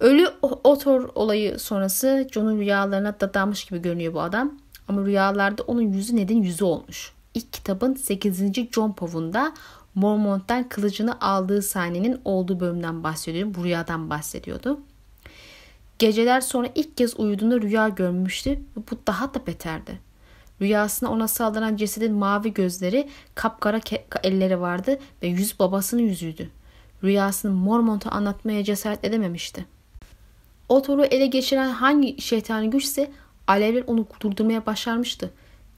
[0.00, 4.58] Ölü otor olayı sonrası John'un rüyalarına dadanmış gibi görünüyor bu adam.
[4.88, 7.12] Ama rüyalarda onun yüzü neden yüzü olmuş.
[7.34, 8.42] İlk kitabın 8.
[8.72, 9.52] John Pov'unda
[9.94, 13.54] Mormont'tan kılıcını aldığı sahnenin olduğu bölümden bahsediyorum.
[13.54, 14.80] Bu rüyadan bahsediyordu.
[15.98, 19.98] Geceler sonra ilk kez uyuduğunda rüya görmüştü ve bu daha da beterdi.
[20.60, 23.80] Rüyasında ona saldıran cesedin mavi gözleri, kapkara
[24.22, 26.50] elleri vardı ve yüz babasının yüzüydü.
[27.04, 29.66] Rüyasını Mormont'a anlatmaya cesaret edememişti.
[30.68, 33.10] Otor'u ele geçiren hangi şeytani güçse
[33.46, 35.30] alevler onu durdurmaya başarmıştı.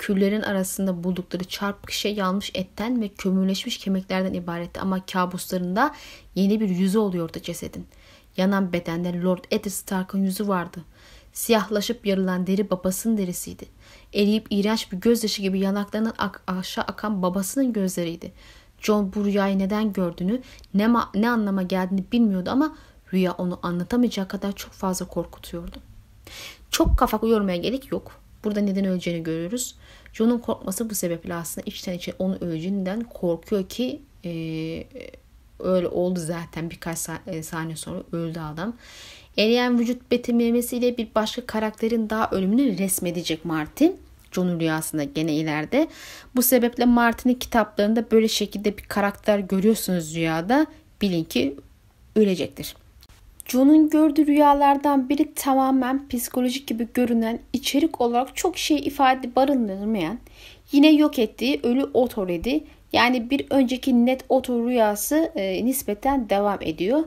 [0.02, 5.94] Küllerin arasında buldukları çarpık şey yanmış etten ve kömürleşmiş kemiklerden ibaretti ama kabuslarında
[6.34, 7.86] yeni bir yüzü oluyordu cesedin.
[8.36, 10.84] Yanan bedende Lord Eddard Stark'ın yüzü vardı.
[11.32, 13.64] Siyahlaşıp yarılan deri babasının derisiydi.
[14.14, 18.32] Eriyip iğrenç bir gözyaşı gibi yanaklarından ak aşağı akan babasının gözleriydi.
[18.78, 20.42] John bu rüyayı neden gördüğünü,
[20.74, 22.76] ne, ne anlama geldiğini bilmiyordu ama
[23.12, 25.76] rüya onu anlatamayacak kadar çok fazla korkutuyordu.
[26.70, 28.21] Çok kafa yormaya gerek yok.
[28.44, 29.74] Burada neden öleceğini görüyoruz.
[30.12, 34.30] John'un korkması bu sebeple aslında içten içe onu öleceğinden korkuyor ki e,
[35.58, 38.76] öyle oldu zaten birkaç e, saniye sonra öldü adam.
[39.36, 43.96] Eriyen vücut betimlemesiyle bir başka karakterin daha ölümünü resmedecek Martin.
[44.32, 45.88] John'un rüyasında gene ileride.
[46.36, 50.66] Bu sebeple Martin'in kitaplarında böyle şekilde bir karakter görüyorsunuz rüyada
[51.02, 51.56] bilin ki
[52.16, 52.76] ölecektir.
[53.46, 60.18] John'un gördüğü rüyalardan biri tamamen psikolojik gibi görünen, içerik olarak çok şey ifade barındırmayan,
[60.72, 62.64] yine yok ettiği ölü otoredi.
[62.92, 67.04] Yani bir önceki net otor rüyası e, nispeten devam ediyor.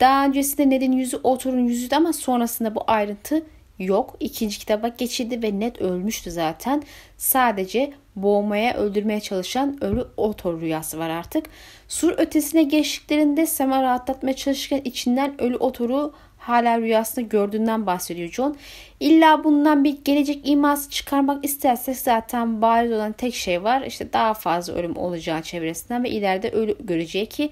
[0.00, 3.42] Daha öncesinde Ned'in yüzü otorun yüzüydü ama sonrasında bu ayrıntı
[3.78, 4.16] yok.
[4.20, 6.82] İkinci kitaba geçildi ve Ned ölmüştü zaten.
[7.16, 11.46] Sadece boğmaya, öldürmeye çalışan ölü otor rüyası var artık.
[11.88, 18.56] Sur ötesine geçtiklerinde Sema rahatlatmaya çalışırken içinden ölü otoru hala rüyasında gördüğünden bahsediyor John.
[19.00, 23.82] İlla bundan bir gelecek iması çıkarmak istersek zaten bariz olan tek şey var.
[23.82, 27.50] İşte daha fazla ölüm olacağı çevresinden ve ileride ölü göreceği ki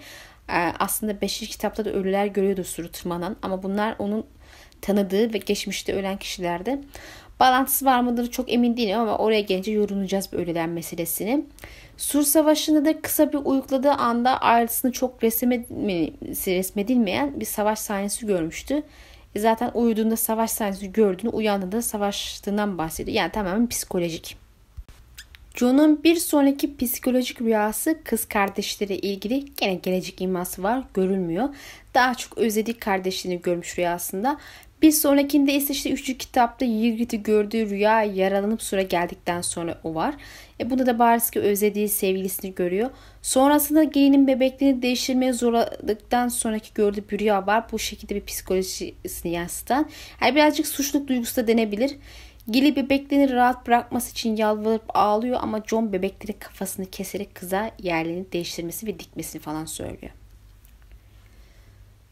[0.48, 1.38] e, aslında 5.
[1.38, 4.26] kitapta da ölüler görüyordu suru tırmanan ama bunlar onun
[4.80, 6.80] tanıdığı ve geçmişte ölen kişilerde.
[7.40, 11.44] Bağlantısı var mıdır çok emin değilim ama oraya gelince yorumlayacağız ölüler meselesini.
[11.96, 18.82] Sur Savaşı'nda da kısa bir uyukladığı anda ayrıntısını çok resmedilmeyen bir savaş sahnesi görmüştü.
[19.34, 23.16] E zaten uyuduğunda savaş sahnesi gördüğünü uyandığında savaştığından bahsediyor.
[23.16, 24.36] Yani tamamen psikolojik.
[25.54, 31.48] John'un bir sonraki psikolojik rüyası kız kardeşleri ilgili gene gelecek iması var görülmüyor.
[31.94, 34.38] Daha çok özledik kardeşliğini görmüş rüyasında.
[34.82, 40.14] Bir sonrakinde ise işte üçüncü kitapta Ygritte'i gördüğü rüya yaralanıp sıra geldikten sonra o var.
[40.60, 42.90] E bunda da bariz ki özlediği sevgilisini görüyor.
[43.22, 47.64] Sonrasında gelinin bebeklerini değiştirmeye zorladıktan sonraki gördüğü bir rüya var.
[47.72, 49.90] Bu şekilde bir psikolojisini yansıtan.
[50.22, 51.96] Yani birazcık suçluluk duygusu da denebilir.
[52.48, 58.86] Gili bebeklerini rahat bırakması için yalvarıp ağlıyor ama John bebekleri kafasını keserek kıza yerlerini değiştirmesi
[58.86, 60.12] ve dikmesini falan söylüyor.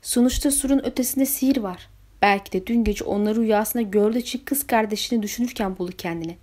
[0.02, 1.93] Sonuçta surun ötesinde sihir var.
[2.24, 6.36] Belki de dün gece onları rüyasında gördüğü için kız kardeşini düşünürken buldu kendini.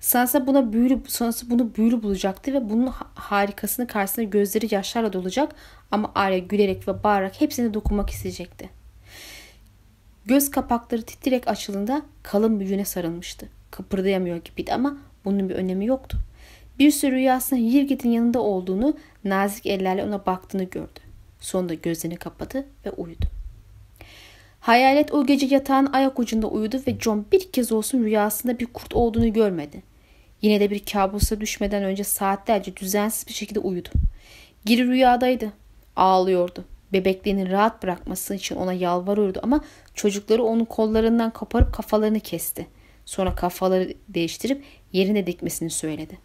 [0.00, 5.54] Sansa buna büyülü, sansa bunu büyülü bulacaktı ve bunun harikasını karşısında gözleri yaşlarla dolacak
[5.90, 8.70] ama Arya gülerek ve bağırarak hepsine dokunmak isteyecekti.
[10.26, 13.48] Göz kapakları titrek açılında kalın bir yüne sarılmıştı.
[13.70, 16.18] Kıpırdayamıyor gibiydi ama bunun bir önemi yoktu.
[16.78, 21.00] Bir sürü rüyasında Yirgit'in yanında olduğunu, nazik ellerle ona baktığını gördü.
[21.40, 23.37] Sonunda gözlerini kapadı ve uyudu.
[24.68, 28.94] Hayalet o gece yatağın ayak ucunda uyudu ve John bir kez olsun rüyasında bir kurt
[28.94, 29.82] olduğunu görmedi.
[30.42, 33.88] Yine de bir kabusa düşmeden önce saatlerce düzensiz bir şekilde uyudu.
[34.64, 35.52] Giri rüyadaydı.
[35.96, 36.64] Ağlıyordu.
[36.92, 39.60] Bebeklerini rahat bırakması için ona yalvarıyordu ama
[39.94, 42.66] çocukları onun kollarından koparıp kafalarını kesti.
[43.04, 46.18] Sonra kafaları değiştirip yerine dikmesini söyledi.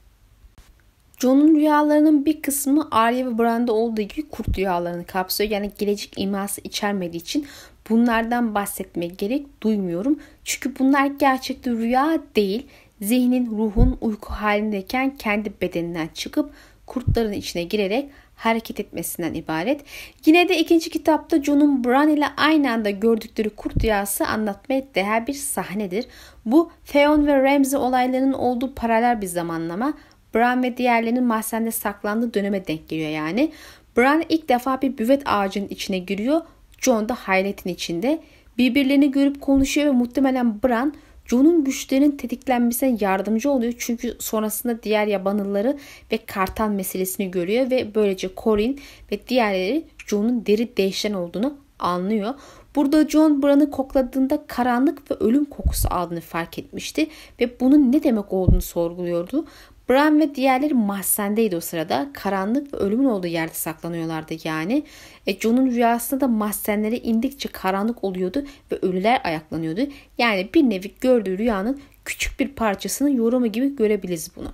[1.20, 5.50] John'un rüyalarının bir kısmı Arya ve Bran'da olduğu gibi kurt rüyalarını kapsıyor.
[5.50, 7.48] Yani gelecek iması içermediği için
[7.90, 10.20] bunlardan bahsetmeye gerek duymuyorum.
[10.44, 12.68] Çünkü bunlar gerçekte rüya değil.
[13.02, 16.52] Zihnin, ruhun uyku halindeyken kendi bedeninden çıkıp
[16.86, 19.82] kurtların içine girerek hareket etmesinden ibaret.
[20.26, 25.34] Yine de ikinci kitapta John'un Bran ile aynı anda gördükleri kurt rüyası anlatmaya değer bir
[25.34, 26.06] sahnedir.
[26.46, 29.94] Bu Theon ve Ramsay olaylarının olduğu paralel bir zamanlama.
[30.36, 33.52] Bran ve diğerlerinin mahzende saklandığı döneme denk geliyor yani.
[33.98, 36.42] Bran ilk defa bir büvet ağacının içine giriyor.
[36.84, 38.20] Jon da hayretin içinde.
[38.58, 40.94] Birbirlerini görüp konuşuyor ve muhtemelen Bran
[41.26, 43.74] Jon'un güçlerinin tetiklenmesine yardımcı oluyor.
[43.78, 45.78] Çünkü sonrasında diğer yabanılları
[46.12, 48.80] ve kartal meselesini görüyor ve böylece Corin
[49.12, 52.34] ve diğerleri Jon'un deri değişen olduğunu anlıyor.
[52.76, 57.08] Burada John Bran'ı kokladığında karanlık ve ölüm kokusu aldığını fark etmişti
[57.40, 59.46] ve bunun ne demek olduğunu sorguluyordu.
[59.90, 62.10] Bran ve diğerleri mahzendeydi o sırada.
[62.14, 64.84] Karanlık ve ölümün olduğu yerde saklanıyorlardı yani.
[65.28, 69.82] E, Jon'un rüyasında da mahzenlere indikçe karanlık oluyordu ve ölüler ayaklanıyordu.
[70.18, 74.54] Yani bir nevi gördüğü rüyanın küçük bir parçasının yorumu gibi görebiliriz bunu.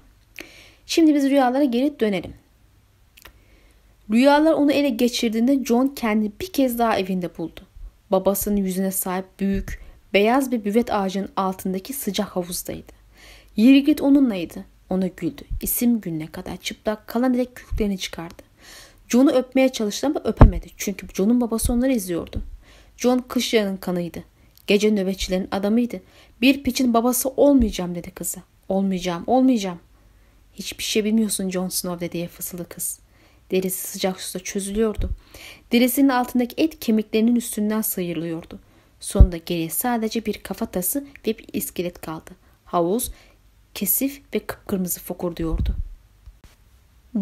[0.86, 2.34] Şimdi biz rüyalara geri dönelim.
[4.12, 7.62] Rüyalar onu ele geçirdiğinde John kendini bir kez daha evinde buldu.
[8.12, 9.82] Babasının yüzüne sahip büyük,
[10.14, 12.92] beyaz bir büvet ağacının altındaki sıcak havuzdaydı.
[13.56, 14.66] Yirgit onunlaydı.
[14.90, 15.42] Ona güldü.
[15.62, 18.44] İsim gününe kadar çıplak kalan direkt küklerini çıkardı.
[19.08, 20.68] John'u öpmeye çalıştı ama öpemedi.
[20.78, 22.42] Çünkü John'un babası onları izliyordu.
[22.98, 24.24] John kışlanın kanıydı.
[24.68, 26.02] Gece nöbetçilerin adamıydı.
[26.42, 28.42] Bir piçin babası olmayacağım dedi kıza.
[28.70, 29.80] Olmayacağım, olmayacağım.
[30.54, 33.00] Hiçbir şey bilmiyorsun Jon Snow diye fısıldı kız.
[33.52, 35.10] Derisi sıcak suda çözülüyordu.
[35.72, 38.60] Derisinin altındaki et kemiklerinin üstünden sıyrılıyordu.
[39.00, 42.32] Sonunda geriye sadece bir kafatası ve bir iskelet kaldı.
[42.66, 43.12] Havuz
[43.74, 45.76] kesif ve kıpkırmızı fokurduyordu.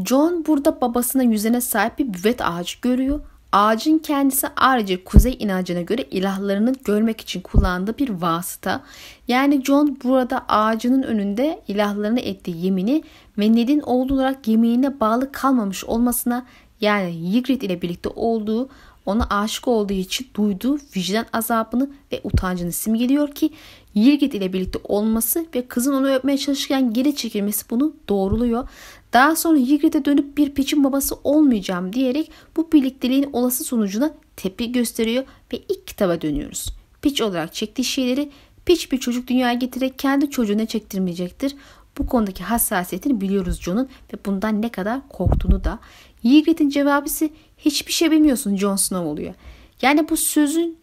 [0.05, 3.19] John burada babasının yüzüne sahip bir büvet ağacı görüyor.
[3.51, 8.83] Ağacın kendisi ayrıca kuzey inancına göre ilahlarını görmek için kullandığı bir vasıta.
[9.27, 13.03] Yani John burada ağacının önünde ilahlarına ettiği yemini
[13.37, 16.45] ve Ned'in oğlu olarak yemeğine bağlı kalmamış olmasına
[16.81, 18.69] yani Ygritte ile birlikte olduğu
[19.05, 23.53] ona aşık olduğu için duyduğu vicdan azabını ve utancını simgeliyor ki
[23.97, 28.69] Yirgit ile birlikte olması ve kızın onu öpmeye çalışırken geri çekilmesi bunu doğruluyor.
[29.13, 35.23] Daha sonra Yirgit'e dönüp bir piçin babası olmayacağım diyerek bu birlikteliğin olası sonucuna tepki gösteriyor
[35.53, 36.65] ve ilk kitaba dönüyoruz.
[37.01, 38.29] Piç olarak çektiği şeyleri
[38.65, 41.55] piç bir çocuk dünyaya getirerek kendi çocuğuna çektirmeyecektir.
[41.97, 45.79] Bu konudaki hassasiyetini biliyoruz Jon'un ve bundan ne kadar korktuğunu da.
[46.23, 49.33] Ygritte'in cevabı ise hiçbir şey bilmiyorsun Jon Snow oluyor.
[49.81, 50.77] Yani bu sözün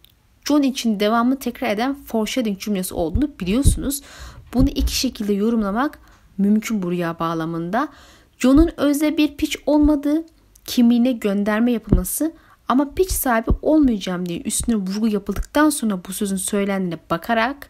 [0.47, 4.01] Jon için devamlı tekrar eden foreshadowing cümlesi olduğunu biliyorsunuz.
[4.53, 5.99] Bunu iki şekilde yorumlamak
[6.37, 7.87] mümkün bu rüya bağlamında.
[8.37, 10.25] Jon'un özde bir piç olmadığı,
[10.65, 12.33] kimliğine gönderme yapılması
[12.67, 17.67] ama piç sahibi olmayacağım diye üstüne vurgu yapıldıktan sonra bu sözün söylendiğine bakarak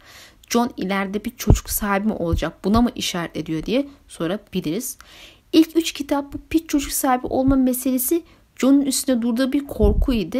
[0.48, 4.98] John ileride bir çocuk sahibi mi olacak buna mı işaret ediyor diye sorabiliriz.
[5.52, 8.22] İlk üç kitap bu piç çocuk sahibi olma meselesi
[8.56, 10.38] John'un üstünde durduğu bir korkuydu.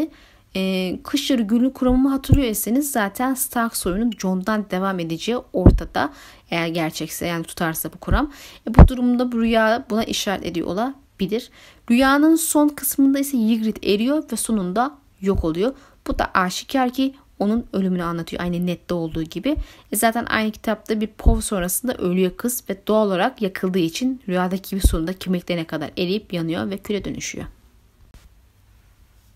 [0.57, 6.13] Ee, kışları günlük kuramımı hatırlıyorsanız zaten Stark soyunun John'dan devam edeceği ortada.
[6.51, 8.33] Eğer gerçekse yani tutarsa bu kuram.
[8.69, 11.51] E, bu durumda bu rüya buna işaret ediyor olabilir.
[11.91, 15.75] Rüyanın son kısmında ise Ygritte eriyor ve sonunda yok oluyor.
[16.07, 18.43] Bu da aşikar ki onun ölümünü anlatıyor.
[18.43, 19.57] Aynı nette olduğu gibi.
[19.93, 24.71] E zaten aynı kitapta bir pov sonrasında ölüyor kız ve doğal olarak yakıldığı için rüyadaki
[24.71, 27.47] gibi sonunda kemiklerine kadar eriyip yanıyor ve küre dönüşüyor.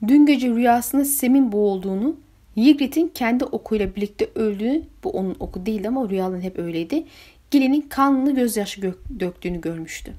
[0.09, 2.17] Dün gece rüyasında Sem'in boğulduğunu,
[2.57, 7.05] Ygritte'in kendi okuyla birlikte öldüğünü, bu onun oku değildi ama rüyaların hep öyleydi.
[7.51, 10.13] Gilly'nin kanlı gözyaşı gö- döktüğünü görmüştü.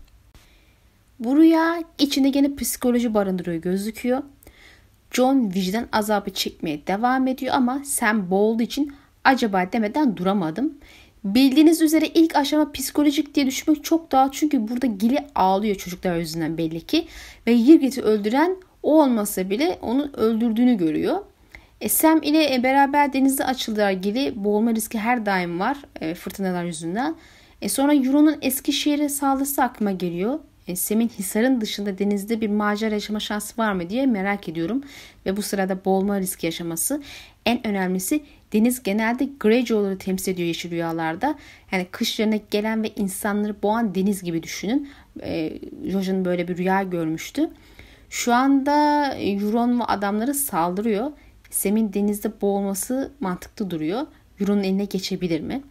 [1.19, 4.23] Bu rüya içinde gene psikoloji barındırıyor gözüküyor.
[5.11, 10.77] John vicdan azabı çekmeye devam ediyor ama Sam boğulduğu için acaba demeden duramadım.
[11.23, 16.57] Bildiğiniz üzere ilk aşama psikolojik diye düşünmek çok daha çünkü burada Gili ağlıyor çocuklar yüzünden
[16.57, 17.07] belli ki
[17.47, 21.17] ve Ygritte'i öldüren o olmasa bile onun öldürdüğünü görüyor.
[21.81, 26.63] E, Sam ile e, beraber denizde açıldılar Gili boğulma riski her daim var e, fırtınalar
[26.63, 27.15] yüzünden.
[27.61, 30.39] E, sonra Euron'un Eskişehir'e saldırısı aklıma geliyor.
[30.67, 34.83] E, Sem'in Hisar'ın dışında denizde bir macera yaşama şansı var mı diye merak ediyorum.
[35.25, 37.01] Ve bu sırada boğulma riski yaşaması.
[37.45, 38.23] En önemlisi
[38.53, 41.35] deniz genelde Greyjoy'ları temsil ediyor yeşil rüyalarda.
[41.71, 44.89] Yani kışlarına gelen ve insanları boğan deniz gibi düşünün.
[45.23, 45.53] E,
[45.85, 47.49] Jojen böyle bir rüya görmüştü.
[48.11, 51.11] Şu anda Euron ve adamları saldırıyor.
[51.49, 54.07] Sem'in denizde boğulması mantıklı duruyor.
[54.39, 55.61] Euron'un eline geçebilir mi?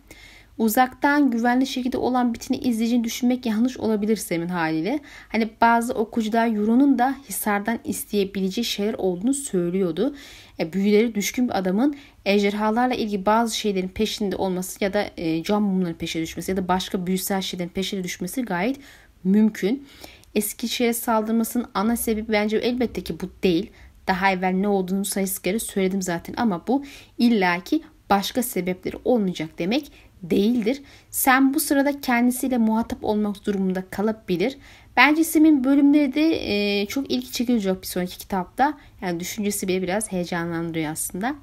[0.61, 4.99] uzaktan güvenli şekilde olan bitini izleyicini düşünmek yanlış olabilir Sem'in haliyle.
[5.29, 10.15] Hani bazı okuyucular Euron'un da Hisar'dan isteyebileceği şeyler olduğunu söylüyordu.
[10.59, 15.63] E, büyüleri düşkün bir adamın ejderhalarla ilgili bazı şeylerin peşinde olması ya da e, cam
[15.63, 18.77] mumların peşine düşmesi ya da başka büyüsel şeylerin peşine düşmesi gayet
[19.25, 19.87] mümkün.
[20.35, 23.71] Eskişehir'e saldırmasının ana sebebi bence elbette ki bu değil.
[24.07, 26.85] Daha evvel ne olduğunu sayısı kere söyledim zaten ama bu
[27.19, 30.83] illaki başka sebepleri olmayacak demek değildir.
[31.11, 34.59] Sen bu sırada kendisiyle muhatap olmak durumunda kalabilir.
[34.97, 38.79] Bence Sim'in bölümleri de e, çok ilgi çekici olacak bir sonraki kitapta.
[39.03, 41.35] Yani düşüncesi bile biraz heyecanlandırıyor aslında.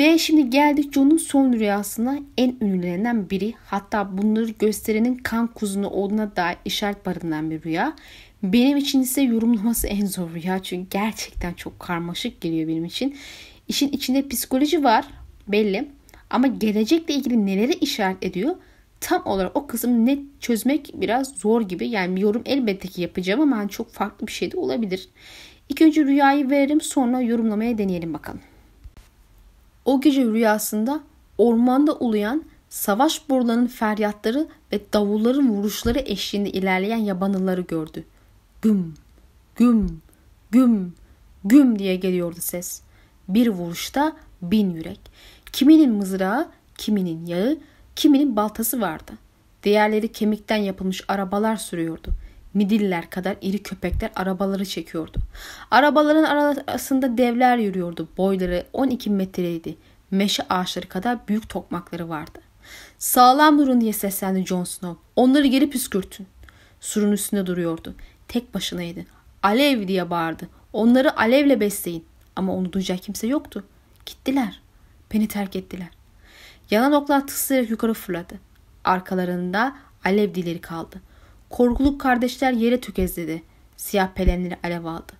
[0.00, 3.54] Ve şimdi geldik John'un son rüyasına en ünlülerinden biri.
[3.66, 7.96] Hatta bunları gösterenin kan kuzunu olduğuna dair işaret barındıran bir rüya.
[8.42, 10.62] Benim için ise yorumlaması en zor rüya.
[10.62, 13.16] Çünkü gerçekten çok karmaşık geliyor benim için.
[13.68, 15.04] İşin içinde psikoloji var
[15.48, 15.88] belli.
[16.30, 18.56] Ama gelecekle ilgili neleri işaret ediyor
[19.00, 21.88] tam olarak o kısmı net çözmek biraz zor gibi.
[21.88, 25.08] Yani bir yorum elbette ki yapacağım ama hani çok farklı bir şey de olabilir.
[25.68, 28.40] İlk önce rüyayı verelim sonra yorumlamaya deneyelim bakalım.
[29.88, 31.00] O gece rüyasında
[31.38, 38.04] ormanda uluyan savaş borularının feryatları ve davulların vuruşları eşliğinde ilerleyen yabanılları gördü.
[38.62, 38.94] Güm,
[39.56, 40.02] güm,
[40.50, 40.94] güm,
[41.44, 42.82] güm diye geliyordu ses.
[43.28, 45.00] Bir vuruşta bin yürek.
[45.52, 47.58] Kiminin mızrağı, kiminin yağı,
[47.96, 49.12] kiminin baltası vardı.
[49.62, 52.10] Diğerleri kemikten yapılmış arabalar sürüyordu.
[52.58, 55.18] Midiller kadar iri köpekler arabaları çekiyordu.
[55.70, 58.08] Arabaların arasında devler yürüyordu.
[58.16, 59.76] Boyları 12 metreydi.
[60.10, 62.38] Meşe ağaçları kadar büyük tokmakları vardı.
[62.98, 65.02] Sağlam durun diye seslendi Jon Snow.
[65.16, 66.26] Onları geri püskürtün.
[66.80, 67.94] Surun üstünde duruyordu.
[68.28, 69.00] Tek başınaydı.
[69.42, 70.48] Alev diye bağırdı.
[70.72, 72.04] Onları alevle besleyin.
[72.36, 73.64] Ama onu duyacak kimse yoktu.
[74.06, 74.60] Gittiler.
[75.14, 75.90] Beni terk ettiler.
[76.70, 78.34] Yanan oklar tıslayarak yukarı fırladı.
[78.84, 81.00] Arkalarında alev dileri kaldı.
[81.50, 83.42] Korkuluk kardeşler yere tökezledi.
[83.76, 85.12] Siyah pelenleri alev aldı.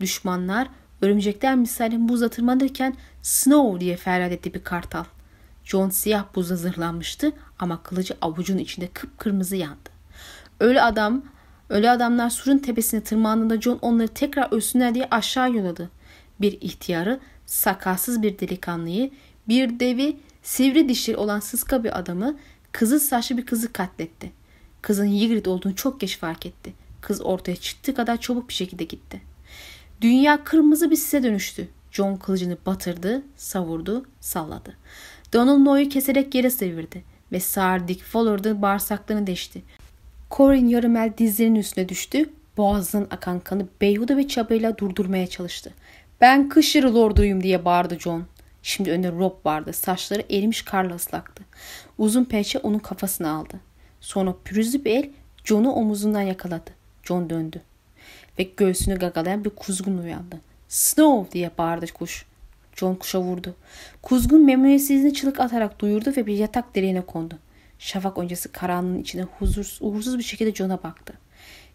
[0.00, 0.68] Düşmanlar
[1.02, 5.04] örümcekler misali buza tırmanırken Snow diye feryat etti bir kartal.
[5.64, 9.90] John siyah buza zırhlanmıştı ama kılıcı avucun içinde kıpkırmızı yandı.
[10.60, 11.22] Ölü adam,
[11.68, 15.90] ölü adamlar surun tepesine tırmandığında John onları tekrar ölsünler diye aşağı yolladı.
[16.40, 19.10] Bir ihtiyarı, sakalsız bir delikanlıyı,
[19.48, 22.36] bir devi, sivri dişli olan sıska bir adamı,
[22.72, 24.43] kızıl saçlı bir kızı katletti.
[24.84, 26.72] Kızın Ygritte olduğunu çok geç fark etti.
[27.00, 29.20] Kız ortaya çıktığı kadar çabuk bir şekilde gitti.
[30.00, 31.68] Dünya kırmızı bir sise dönüştü.
[31.90, 34.76] John kılıcını batırdı, savurdu, salladı.
[35.32, 39.62] Donald Noy'u keserek yere sevirdi ve Sir Dick Fuller'da bağırsaklarını deşti.
[40.30, 42.30] Corin yarımel dizlerinin üstüne düştü.
[42.56, 45.72] Boğazından akan kanı beyhuda ve çabayla durdurmaya çalıştı.
[46.20, 48.24] Ben kışırı lorduyum diye bağırdı John.
[48.62, 49.72] Şimdi önünde Rob vardı.
[49.72, 51.44] Saçları erimiş karla ıslaktı.
[51.98, 53.60] Uzun pençe onun kafasına aldı.
[54.04, 55.10] Sonra pürüzlü bir el
[55.44, 56.70] John'u omuzundan yakaladı.
[57.02, 57.62] John döndü.
[58.38, 60.40] Ve göğsünü gagalayan bir kuzgun uyandı.
[60.68, 62.26] Snow diye bağırdı kuş.
[62.76, 63.54] John kuşa vurdu.
[64.02, 67.38] Kuzgun memnuniyetsizliğini çılık atarak duyurdu ve bir yatak deliğine kondu.
[67.78, 71.14] Şafak öncesi karanlığın içine huzursuz, uğursuz bir şekilde John'a baktı.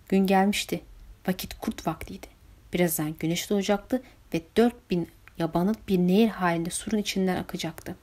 [0.10, 0.82] Gün gelmişti.
[1.28, 2.28] Vakit kurt vaktiydi.
[2.74, 4.02] Birazdan güneş doğacaktı
[4.34, 5.08] ve dört bin
[5.38, 7.96] yabanıl bir nehir halinde surun içinden akacaktı.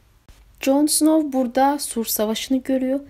[0.61, 3.01] Jon Snow burada sur savaşını görüyor.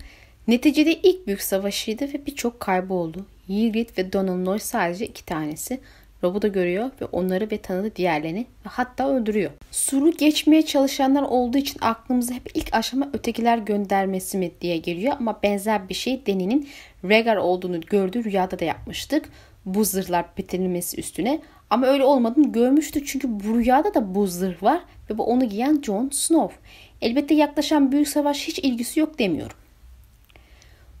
[0.47, 3.25] Neticede ilk büyük savaşıydı ve birçok kaybı oldu.
[3.49, 5.79] Ygritte ve Donald sadece iki tanesi.
[6.23, 9.51] Rob'u da görüyor ve onları ve tanıdığı diğerlerini ve hatta öldürüyor.
[9.71, 15.39] Suru geçmeye çalışanlar olduğu için aklımıza hep ilk aşama ötekiler göndermesi mi diye geliyor ama
[15.43, 16.69] benzer bir şey Deni'nin
[17.03, 19.29] Rhaegar olduğunu gördüğü rüyada da yapmıştık.
[19.65, 24.79] Bu zırhlar bitirilmesi üstüne ama öyle olmadığını görmüştük çünkü bu rüyada da bu zırh var
[25.09, 26.57] ve bu onu giyen Jon Snow.
[27.01, 29.57] Elbette yaklaşan büyük savaş hiç ilgisi yok demiyorum.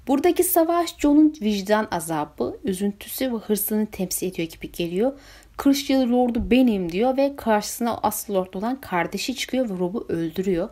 [0.07, 5.19] Buradaki savaş Jon'un vicdan azabı, üzüntüsü ve hırsını temsil ediyor gibi geliyor.
[5.57, 10.69] Kırışçılı Lord'u benim diyor ve karşısına asıl Lord olan kardeşi çıkıyor ve Rob'u öldürüyor.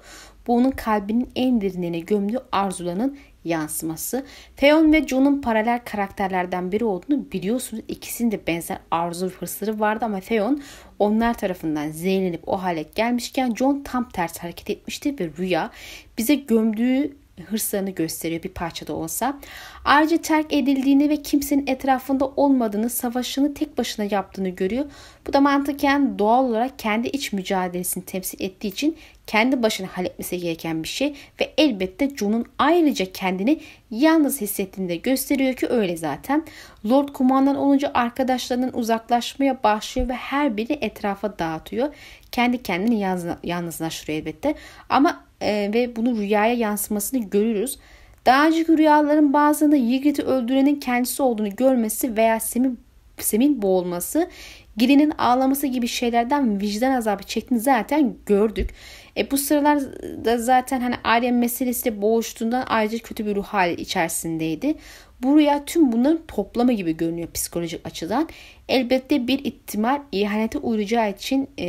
[0.48, 4.26] Bu onun kalbinin en derinine gömdüğü arzularının yansıması.
[4.58, 7.84] Theon ve Jon'un paralel karakterlerden biri olduğunu biliyorsunuz.
[7.88, 10.62] İkisinin de benzer arzu hırsları vardı ama Theon
[11.00, 15.72] onlar tarafından zehirlenip o hale gelmişken Jon tam ters hareket etmişti ve Rüya
[16.18, 19.40] bize gömdüğü hırslarını gösteriyor bir parça da olsa.
[19.86, 24.86] Ayrıca terk edildiğini ve kimsenin etrafında olmadığını, savaşını tek başına yaptığını görüyor.
[25.28, 30.84] Bu da mantıken doğal olarak kendi iç mücadelesini temsil ettiği için kendi başına halletmesi gereken
[30.84, 33.60] bir şey ve elbette Jon'un ayrıca kendini
[33.92, 36.46] yalnız hissettiğini de gösteriyor ki öyle zaten.
[36.90, 41.96] Lord kumandan olunca arkadaşlarının uzaklaşmaya başlıyor ve her biri etrafa dağıtıyor.
[42.32, 43.00] Kendi kendini
[43.44, 44.56] yalnızlaştırıyor elbette.
[44.90, 47.80] Ama e, ve bunu rüyaya yansımasını görürüz.
[48.26, 52.80] Daha önceki rüyaların bazılarında Ygritte'i öldürenin kendisi olduğunu görmesi veya Sem'in
[53.20, 54.30] Sem'in boğulması
[54.78, 58.70] Giri'nin ağlaması gibi şeylerden vicdan azabı çektiğini zaten gördük.
[59.18, 59.82] E bu sıralar
[60.26, 64.76] da zaten hani Arya meselesiyle boğuştuğundan ayrıca kötü bir ruh hali içerisindeydi.
[65.24, 68.30] Bu rüya tüm bunların toplamı gibi görünüyor psikolojik açıdan.
[68.70, 71.66] Elbette bir ihtimal ihanete uğrayacağı için e,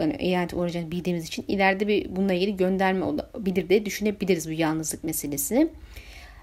[0.00, 5.04] yani ihanete uğrayacağını bildiğimiz için ileride bir bununla ilgili gönderme olabilir diye düşünebiliriz bu yalnızlık
[5.04, 5.68] meselesini.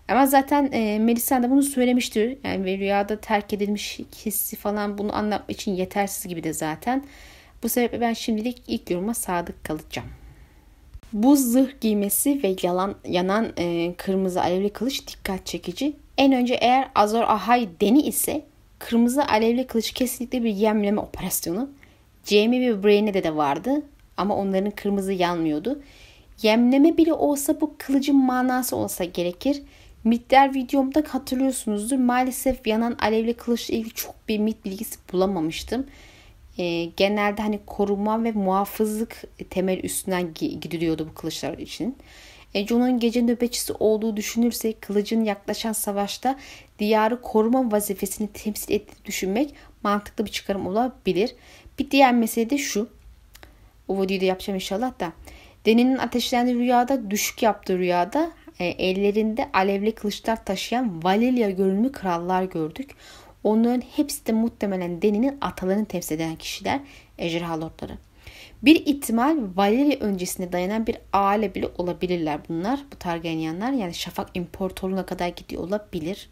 [0.08, 2.38] Ama zaten e, Melisa da bunu söylemiştir.
[2.44, 7.06] Yani ve rüyada terk edilmiş hissi falan bunu anlatmak için yetersiz gibi de zaten.
[7.64, 10.19] Bu sebeple ben şimdilik ilk yoruma sadık kalacağım.
[11.14, 15.94] Bu zırh giymesi ve yalan, yanan e, kırmızı alevli kılıç dikkat çekici.
[16.18, 18.46] En önce eğer Azor Ahai Deni ise
[18.80, 21.70] kırmızı alevli kılıç kesinlikle bir yemleme operasyonu.
[22.24, 23.82] Jamie ve Brain'e de de vardı
[24.18, 25.82] ama onların kırmızı yanmıyordu.
[26.42, 29.62] Yemleme bile olsa bu kılıcın manası olsa gerekir.
[30.04, 31.98] Mitler videomda hatırlıyorsunuzdur.
[31.98, 35.86] Maalesef yanan alevli kılıçla ilgili çok bir mit bilgisi bulamamıştım.
[36.60, 41.98] E, genelde hani koruma ve muhafızlık temel üstünden gidiliyordu bu kılıçlar için.
[42.54, 46.40] E, Jon'un gece nöbetçisi olduğu düşünürse kılıcın yaklaşan savaşta
[46.80, 49.54] diyarı koruma vazifesini temsil ettiğini düşünmek
[49.84, 51.36] mantıklı bir çıkarım olabilir.
[51.80, 52.90] Bir diğer mesele de şu.
[53.88, 55.14] O videoyu da yapacağım inşallah da.
[55.66, 62.96] Deni'nin ateşlendiği rüyada, düşük yaptığı rüyada e, ellerinde alevli kılıçlar taşıyan Valeria görünümlü krallar gördük.
[63.44, 66.80] Onların hepsi de muhtemelen Deni'nin atalarını temsil eden kişiler,
[67.18, 67.98] ejderha lordları.
[68.64, 72.80] Bir ihtimal Valeria öncesinde dayanan bir aile bile olabilirler bunlar.
[72.94, 76.30] Bu Targaryenlar yani Şafak İmparatorluğu'na kadar gidiyor olabilir.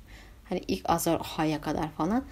[0.49, 2.23] Hani ilk Azor Ahai'ye kadar falan.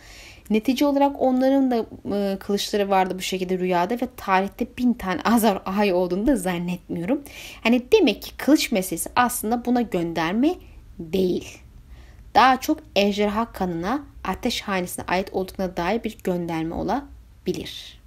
[0.49, 5.55] Netice olarak onların da e, kılıçları vardı bu şekilde rüyada ve tarihte bin tane Azor
[5.65, 7.21] Ahai olduğunu da zannetmiyorum.
[7.63, 10.55] Hani demek ki kılıç meselesi aslında buna gönderme
[10.99, 11.57] değil.
[12.35, 18.01] Daha çok ejderha kanına ateş hanesine ait olduğuna dair bir gönderme olabilir.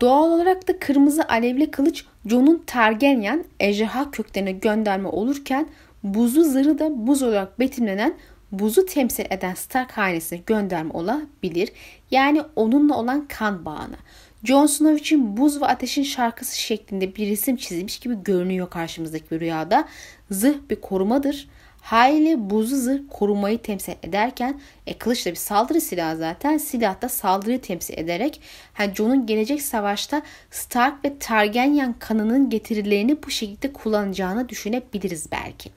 [0.00, 5.68] Doğal olarak da kırmızı alevli kılıç Jon'un Targaryen ejderha köklerine gönderme olurken
[6.02, 8.14] buzlu zırhı da buz olarak betimlenen
[8.52, 11.72] buzu temsil eden Stark hanesine gönderme olabilir.
[12.10, 13.96] Yani onunla olan kan bağına.
[14.44, 19.40] Jon Snow için buz ve ateşin şarkısı şeklinde bir resim çizilmiş gibi görünüyor karşımızdaki bir
[19.40, 19.88] rüyada.
[20.30, 21.48] Zırh bir korumadır.
[21.88, 26.58] Hayli buzlu zırh korumayı temsil ederken e, kılıç da bir saldırı silahı zaten.
[26.58, 28.40] Silah da saldırıyı temsil ederek
[28.78, 35.70] yani Jon'un gelecek savaşta Stark ve Targaryen kanının getirilerini bu şekilde kullanacağını düşünebiliriz belki.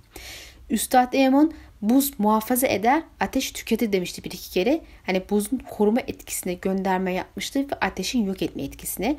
[0.70, 4.82] Üstad Aemon buz muhafaza eder, ateş tüketir demişti bir iki kere.
[5.05, 9.18] Hani buzun koruma etkisine gönderme yapmıştı ve ateşin yok etme etkisine.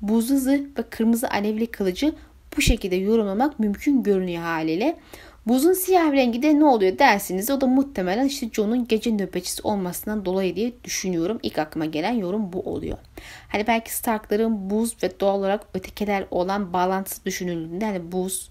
[0.00, 2.14] Buzlu zırh ve kırmızı alevli kılıcı
[2.56, 4.96] bu şekilde yorumlamak mümkün görünüyor haliyle.
[5.46, 10.24] Buzun siyah rengi de ne oluyor dersiniz o da muhtemelen işte John'un gece nöbetçisi olmasından
[10.24, 11.38] dolayı diye düşünüyorum.
[11.42, 12.98] İlk aklıma gelen yorum bu oluyor.
[13.48, 18.50] Hani belki Stark'ların buz ve doğal olarak ötekiler olan bağlantısı düşünüldüğünde hani buz,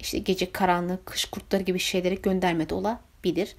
[0.00, 3.56] işte gece karanlık, kış kurtları gibi şeylere göndermede olabilir.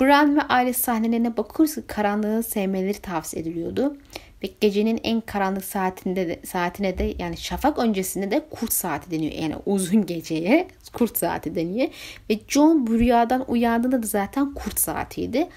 [0.00, 3.96] Bran ve aile sahnelerine bakıyoruz karanlığı sevmeleri tavsiye ediliyordu.
[4.44, 9.32] Ve gecenin en karanlık saatinde de, saatine de yani şafak öncesinde de kurt saati deniyor.
[9.32, 11.88] Yani uzun geceye kurt saati deniyor.
[12.30, 15.48] Ve John bu rüyadan uyandığında da zaten kurt saatiydi.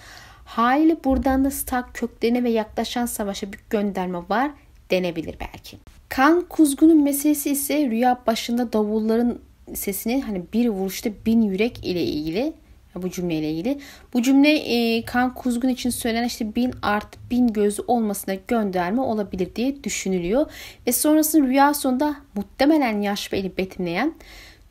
[0.46, 4.52] Haliyle buradan da Stark köklerine ve yaklaşan savaşa bir gönderme var
[4.92, 5.78] denebilir belki.
[6.10, 9.40] Kan kuzgunun meselesi ise rüya başında davulların
[9.74, 12.54] sesini hani bir vuruşta bin yürek ile ilgili
[13.02, 13.80] bu cümleyle ilgili.
[14.14, 19.56] Bu cümle e, kan kuzgun için söylenen işte bin art bin gözü olmasına gönderme olabilir
[19.56, 20.52] diye düşünülüyor.
[20.88, 24.14] Ve sonrasında rüya sonunda muhtemelen yaş ve eli betimleyen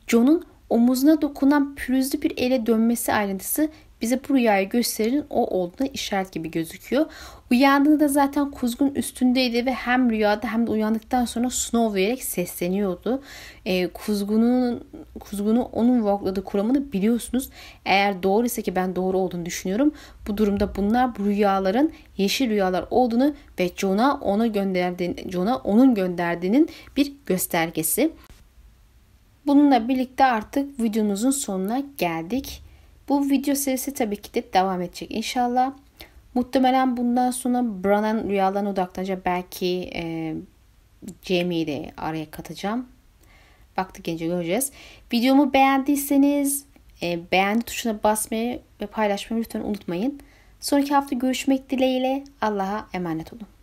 [0.07, 3.69] John'un omuzuna dokunan pürüzlü bir ele dönmesi ayrıntısı
[4.01, 7.05] bize bu rüyayı gösterin o olduğuna işaret gibi gözüküyor.
[7.51, 13.21] Uyandığında zaten kuzgun üstündeydi ve hem rüyada hem de uyandıktan sonra Snow diyerek sesleniyordu.
[13.65, 14.83] E, kuzgunun
[15.19, 17.49] kuzgunu onun vlokladığı kuramını biliyorsunuz.
[17.85, 19.91] Eğer doğru ise ki ben doğru olduğunu düşünüyorum.
[20.27, 26.69] Bu durumda bunlar bu rüyaların yeşil rüyalar olduğunu ve Jon'a ona gönderdiğini, Jon'a onun gönderdiğinin
[26.97, 28.11] bir göstergesi.
[29.45, 32.63] Bununla birlikte artık videomuzun sonuna geldik.
[33.09, 35.73] Bu video serisi tabii ki de devam edecek inşallah.
[36.37, 39.25] Muhtemelen bundan sonra Bran'ın rüyalarına odaklanacak.
[39.25, 40.35] Belki e,
[41.21, 42.87] Jamie'yi de araya katacağım.
[43.77, 44.71] Vakti gelince göreceğiz.
[45.13, 46.65] Videomu beğendiyseniz
[47.01, 50.19] e, beğendi tuşuna basmayı ve paylaşmayı lütfen unutmayın.
[50.59, 53.56] Sonraki hafta görüşmek dileğiyle Allah'a emanet olun.